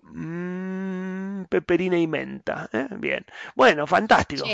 [0.01, 2.71] mmm, peperina y menta.
[2.99, 4.47] Bien, bueno, fantástico.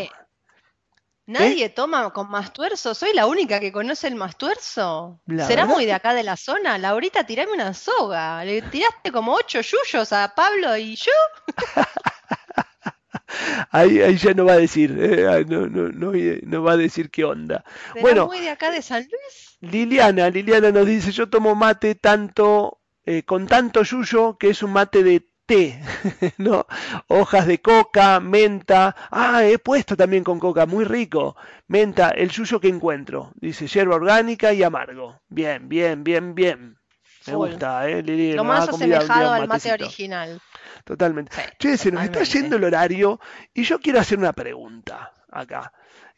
[1.31, 2.93] ¿Nadie toma con mastuerzo?
[2.93, 5.20] ¿Soy la única que conoce el mastuerzo?
[5.47, 6.76] ¿Será muy de acá de la zona?
[6.76, 8.45] Laurita, tirame una soga.
[8.45, 11.12] Le tiraste como ocho yuyos a Pablo y yo.
[13.70, 16.12] ahí, ya no va a decir, eh, no, no,
[16.43, 17.64] no, va a decir qué onda.
[17.93, 19.57] ¿Será bueno, muy de acá de San Luis?
[19.61, 24.72] Liliana, Liliana nos dice, yo tomo mate tanto, eh, con tanto yuyo que es un
[24.72, 25.30] mate de
[26.38, 26.66] ¿no?
[27.09, 28.94] Hojas de coca, menta.
[29.11, 31.36] Ah, he puesto también con coca, muy rico.
[31.68, 33.32] Menta, el suyo que encuentro.
[33.34, 35.20] Dice hierba orgánica y amargo.
[35.28, 36.78] Bien, bien, bien, bien.
[37.26, 38.03] Me gusta, ¿eh?
[38.34, 40.40] Lo más asemejado al mate original.
[40.84, 41.36] Totalmente.
[41.59, 43.20] che, se nos está yendo el horario
[43.53, 45.72] y yo quiero hacer una pregunta acá,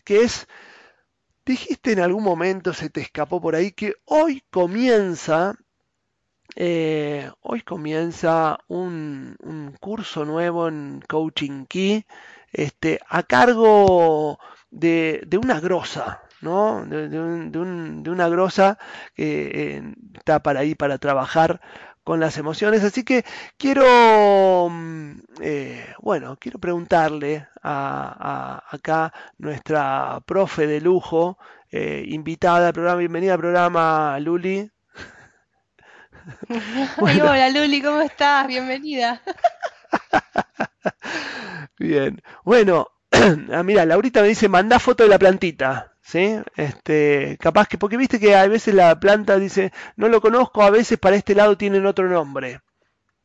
[0.04, 0.46] que es,
[1.44, 5.56] dijiste en algún momento, se te escapó por ahí, que hoy comienza
[6.57, 9.36] eh, hoy comienza un,
[9.80, 12.05] curso nuevo en Coaching Key
[12.53, 14.38] este, a cargo
[14.70, 16.84] de, una grosa, ¿no?
[16.84, 18.78] De, una grosa
[19.14, 21.61] que eh, está para ahí para trabajar
[22.05, 22.84] con las emociones.
[22.84, 23.24] Así que
[23.57, 31.38] quiero, mm, eh, bueno, quiero preguntarle a, acá nuestra profe de lujo,
[31.70, 34.71] invitada al programa, bienvenida al programa, Luli.
[36.98, 38.46] hola Luli, ¿cómo estás?
[38.46, 39.20] Bienvenida.
[41.78, 42.22] Bien.
[42.44, 42.88] Bueno,
[43.52, 45.88] ah, mira, Laurita me dice, manda foto de la plantita.
[46.04, 46.36] ¿Sí?
[46.56, 50.70] Este, capaz que, porque viste que a veces la planta dice, no lo conozco, a
[50.70, 52.60] veces para este lado tienen otro nombre.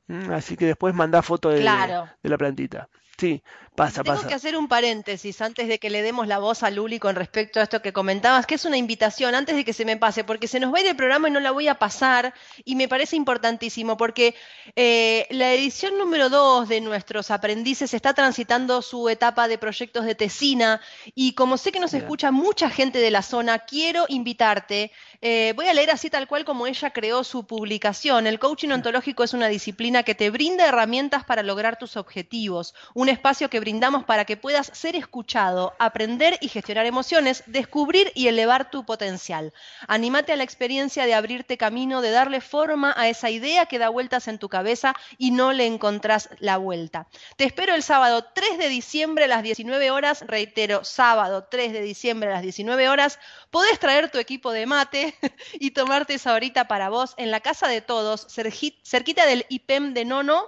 [0.08, 2.90] Mm, así que después manda foto de, de la plantita.
[3.18, 3.42] Sí,
[3.76, 7.00] pasa, Tengo que hacer un paréntesis antes de que le demos la voz a Luli
[7.00, 9.98] con respecto a esto que comentabas, que es una invitación antes de que se me
[9.98, 12.36] pase, porque se nos va a ir el programa y no la voy a pasar,
[12.64, 14.36] y me parece importantísimo, porque
[14.76, 20.14] eh, la edición número 2 de nuestros aprendices está transitando su etapa de proyectos de
[20.14, 20.80] tesina,
[21.16, 24.92] y como sé que nos escucha mucha gente de la zona, quiero invitarte
[25.22, 28.28] eh, voy a leer así tal cual como ella creó su publicación.
[28.28, 33.10] El coaching ontológico es una disciplina que te brinda herramientas para lograr tus objetivos, un
[33.10, 38.70] espacio que brindamos para que puedas ser escuchado, aprender y gestionar emociones, descubrir y elevar
[38.70, 39.54] tu potencial.
[39.88, 43.90] Anímate a la experiencia de abrirte camino, de darle forma a esa idea que da
[43.90, 47.08] vueltas en tu cabeza y no le encontrás la vuelta.
[47.38, 51.82] Te espero el sábado 3 de diciembre a las 19 horas, reitero, sábado 3 de
[51.82, 55.07] diciembre a las 19 horas, podés traer tu equipo de mate
[55.54, 60.06] y tomarte esa horita para vos en la casa de todos, cerquita del IPEM de
[60.06, 60.46] Nono.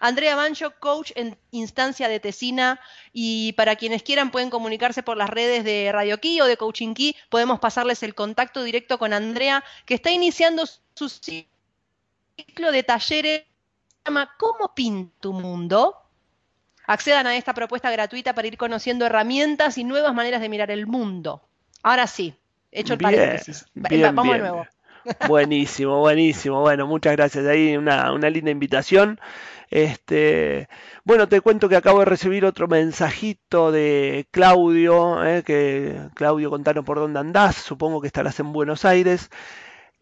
[0.00, 2.80] Andrea Bancho, coach en instancia de Tesina,
[3.12, 6.94] y para quienes quieran pueden comunicarse por las redes de Radio Key o de Coaching
[6.94, 13.42] Key, podemos pasarles el contacto directo con Andrea, que está iniciando su ciclo de talleres
[13.42, 15.96] se llama ¿Cómo pinta tu mundo?
[16.88, 20.88] Accedan a esta propuesta gratuita para ir conociendo herramientas y nuevas maneras de mirar el
[20.88, 21.40] mundo.
[21.84, 22.34] Ahora sí,
[22.72, 23.66] hecho el paréntesis.
[23.74, 24.66] Vamos de nuevo.
[25.28, 26.60] Buenísimo, buenísimo.
[26.60, 27.46] Bueno, muchas gracias.
[27.46, 29.18] Ahí una, una linda invitación.
[29.70, 30.68] Este,
[31.02, 36.84] bueno, te cuento que acabo de recibir otro mensajito de Claudio, eh, que Claudio, contanos
[36.84, 39.30] por dónde andás, supongo que estarás en Buenos Aires.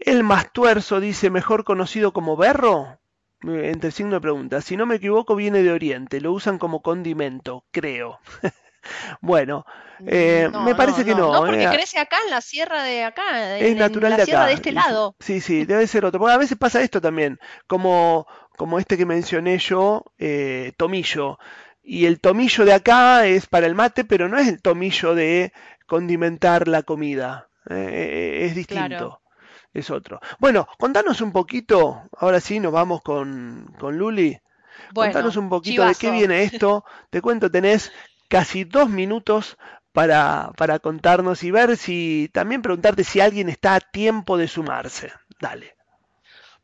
[0.00, 2.98] El Mastuerzo dice, mejor conocido como berro,
[3.42, 4.60] entre signo de pregunta.
[4.60, 8.18] Si no me equivoco, viene de Oriente, lo usan como condimento, creo.
[9.20, 9.64] bueno,
[10.06, 11.32] eh, me parece que no.
[11.32, 13.58] No, porque eh, crece acá en la sierra de acá.
[13.58, 15.14] Es natural en la de sierra de este lado.
[15.20, 16.20] Sí, sí, debe ser otro.
[16.20, 18.26] Porque a veces pasa esto también, como,
[18.56, 21.38] como este que mencioné yo, eh, tomillo.
[21.82, 25.52] Y el tomillo de acá es para el mate, pero no es el tomillo de
[25.86, 27.48] condimentar la comida.
[27.68, 29.20] es distinto.
[29.72, 30.20] Es otro.
[30.40, 34.36] Bueno, contanos un poquito, ahora sí nos vamos con, con Luli.
[34.94, 36.84] Contanos un poquito de qué viene esto.
[37.10, 37.92] Te cuento, tenés
[38.30, 39.58] casi dos minutos
[39.92, 45.12] para, para contarnos y ver si también preguntarte si alguien está a tiempo de sumarse.
[45.40, 45.74] Dale.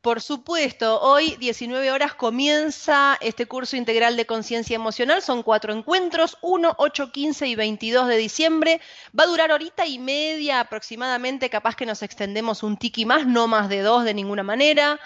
[0.00, 5.20] Por supuesto, hoy 19 horas comienza este curso integral de conciencia emocional.
[5.20, 8.80] Son cuatro encuentros, 1, 8, 15 y 22 de diciembre.
[9.18, 13.48] Va a durar horita y media aproximadamente, capaz que nos extendemos un tiki más, no
[13.48, 15.00] más de dos de ninguna manera.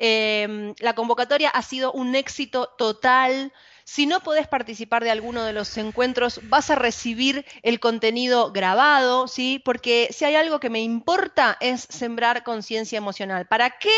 [0.00, 3.52] Em, la convocatoria ha sido un éxito total.
[3.84, 9.28] Si no podés participar de alguno de los encuentros, vas a recibir el contenido grabado,
[9.28, 9.60] ¿sí?
[9.64, 13.46] Porque si hay algo que me importa es sembrar conciencia emocional.
[13.46, 13.90] ¿Para qué?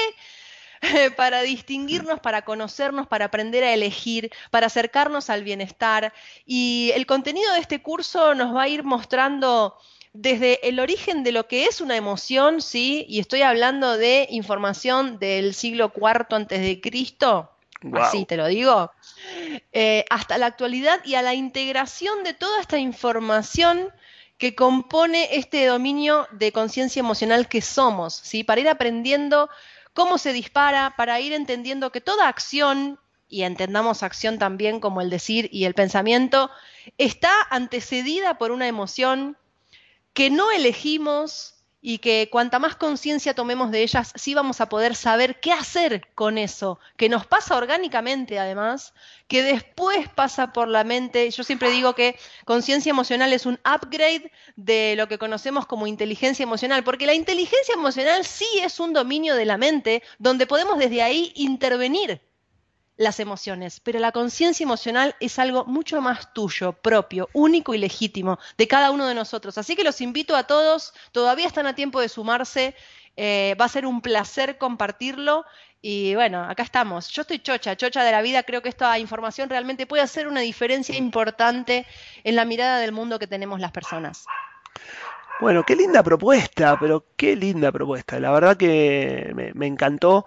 [1.17, 6.13] para distinguirnos, para conocernos, para aprender a elegir, para acercarnos al bienestar.
[6.45, 9.77] Y el contenido de este curso nos va a ir mostrando
[10.13, 13.07] desde el origen de lo que es una emoción, ¿sí?
[13.09, 17.51] Y estoy hablando de información del siglo IV antes de Cristo,
[18.01, 18.93] así te lo digo,
[19.73, 23.89] eh, hasta la actualidad y a la integración de toda esta información
[24.39, 28.43] que compone este dominio de conciencia emocional que somos, ¿sí?
[28.45, 29.49] Para ir aprendiendo
[29.95, 35.11] cómo se dispara, para ir entendiendo que toda acción, y entendamos acción también como el
[35.11, 36.51] decir y el pensamiento,
[36.99, 39.37] está antecedida por una emoción
[40.13, 44.95] que no elegimos y que cuanta más conciencia tomemos de ellas, sí vamos a poder
[44.95, 48.95] saber qué hacer con eso, que nos pasa orgánicamente además,
[49.27, 51.29] que después pasa por la mente.
[51.31, 56.45] Yo siempre digo que conciencia emocional es un upgrade de lo que conocemos como inteligencia
[56.45, 61.03] emocional, porque la inteligencia emocional sí es un dominio de la mente donde podemos desde
[61.03, 62.21] ahí intervenir
[62.97, 68.39] las emociones, pero la conciencia emocional es algo mucho más tuyo, propio, único y legítimo
[68.59, 69.59] de cada uno de nosotros.
[69.59, 72.75] Así que los invito a todos, todavía están a tiempo de sumarse,
[73.17, 75.45] eh, va a ser un placer compartirlo
[75.81, 77.09] y bueno, acá estamos.
[77.09, 80.41] Yo estoy chocha, chocha de la vida, creo que esta información realmente puede hacer una
[80.41, 81.87] diferencia importante
[82.23, 84.25] en la mirada del mundo que tenemos las personas.
[85.41, 88.21] Bueno, qué linda propuesta, pero qué linda propuesta.
[88.21, 90.25] La verdad que me, me encantó.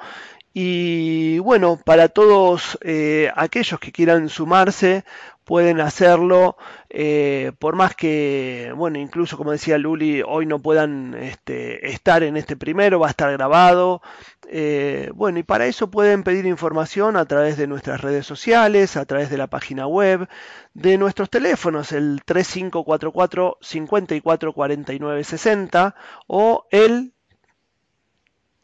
[0.57, 5.03] Y bueno, para todos eh, aquellos que quieran sumarse,
[5.43, 6.55] pueden hacerlo,
[6.89, 12.37] eh, por más que, bueno, incluso como decía Luli, hoy no puedan este, estar en
[12.37, 14.01] este primero, va a estar grabado.
[14.47, 19.03] Eh, bueno, y para eso pueden pedir información a través de nuestras redes sociales, a
[19.03, 20.29] través de la página web,
[20.73, 25.95] de nuestros teléfonos, el 3544 544960
[26.27, 27.11] o el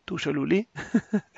[0.06, 0.70] tuyo, Luli.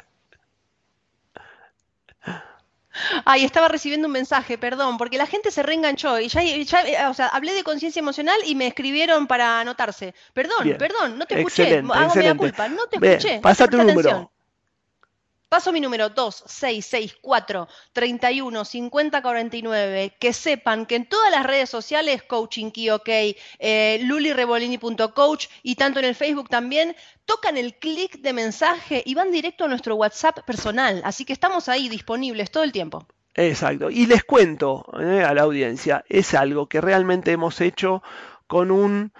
[3.25, 7.13] Ay, estaba recibiendo un mensaje, perdón, porque la gente se reenganchó y ya, ya o
[7.13, 10.13] sea, hablé de conciencia emocional y me escribieron para anotarse.
[10.33, 13.39] Perdón, perdón, no te escuché, hago media culpa, no te escuché.
[13.39, 14.32] Pasa tu número.
[15.53, 20.15] Paso mi número 2664 31 50 49.
[20.19, 23.07] Que sepan que en todas las redes sociales, Coaching Key OK,
[23.59, 26.95] eh, lulirebolini.coach y tanto en el Facebook también,
[27.25, 31.03] tocan el clic de mensaje y van directo a nuestro WhatsApp personal.
[31.05, 33.05] Así que estamos ahí disponibles todo el tiempo.
[33.35, 33.91] Exacto.
[33.91, 38.01] Y les cuento eh, a la audiencia, es algo que realmente hemos hecho
[38.47, 39.13] con un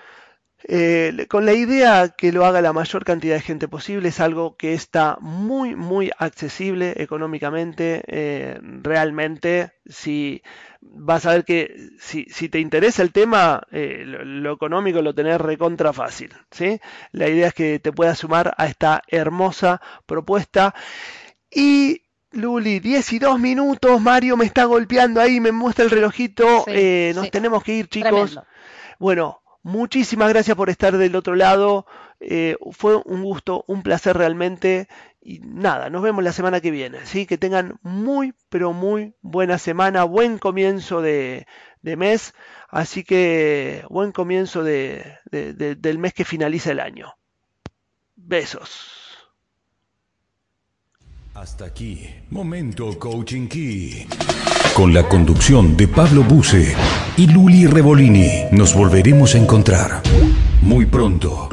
[0.65, 4.55] eh, con la idea que lo haga la mayor cantidad de gente posible, es algo
[4.55, 8.03] que está muy, muy accesible económicamente.
[8.07, 10.41] Eh, realmente, si
[10.81, 15.91] vas a ver que si, te interesa el tema, eh, lo, económico lo tenés recontra
[15.91, 16.33] fácil.
[16.51, 16.79] ¿sí?
[17.11, 20.73] La idea es que te puedas sumar a esta hermosa propuesta.
[21.51, 26.65] Y Luli, 10 y 2 minutos, Mario me está golpeando ahí, me muestra el relojito,
[27.13, 28.39] nos tenemos que ir chicos.
[28.97, 31.85] Bueno, Muchísimas gracias por estar del otro lado.
[32.19, 34.89] Eh, fue un gusto, un placer realmente.
[35.21, 37.05] Y nada, nos vemos la semana que viene.
[37.05, 37.25] ¿sí?
[37.25, 41.47] Que tengan muy, pero muy buena semana, buen comienzo de,
[41.81, 42.33] mes.
[42.69, 47.13] Así que buen comienzo de, del mes que finaliza el año.
[48.17, 48.99] Besos.
[51.35, 54.07] Hasta aquí, Momento Coaching Key.
[54.73, 56.75] Con la conducción de Pablo Buse
[57.15, 60.01] y Luli Revolini, nos volveremos a encontrar
[60.63, 61.47] muy pronto.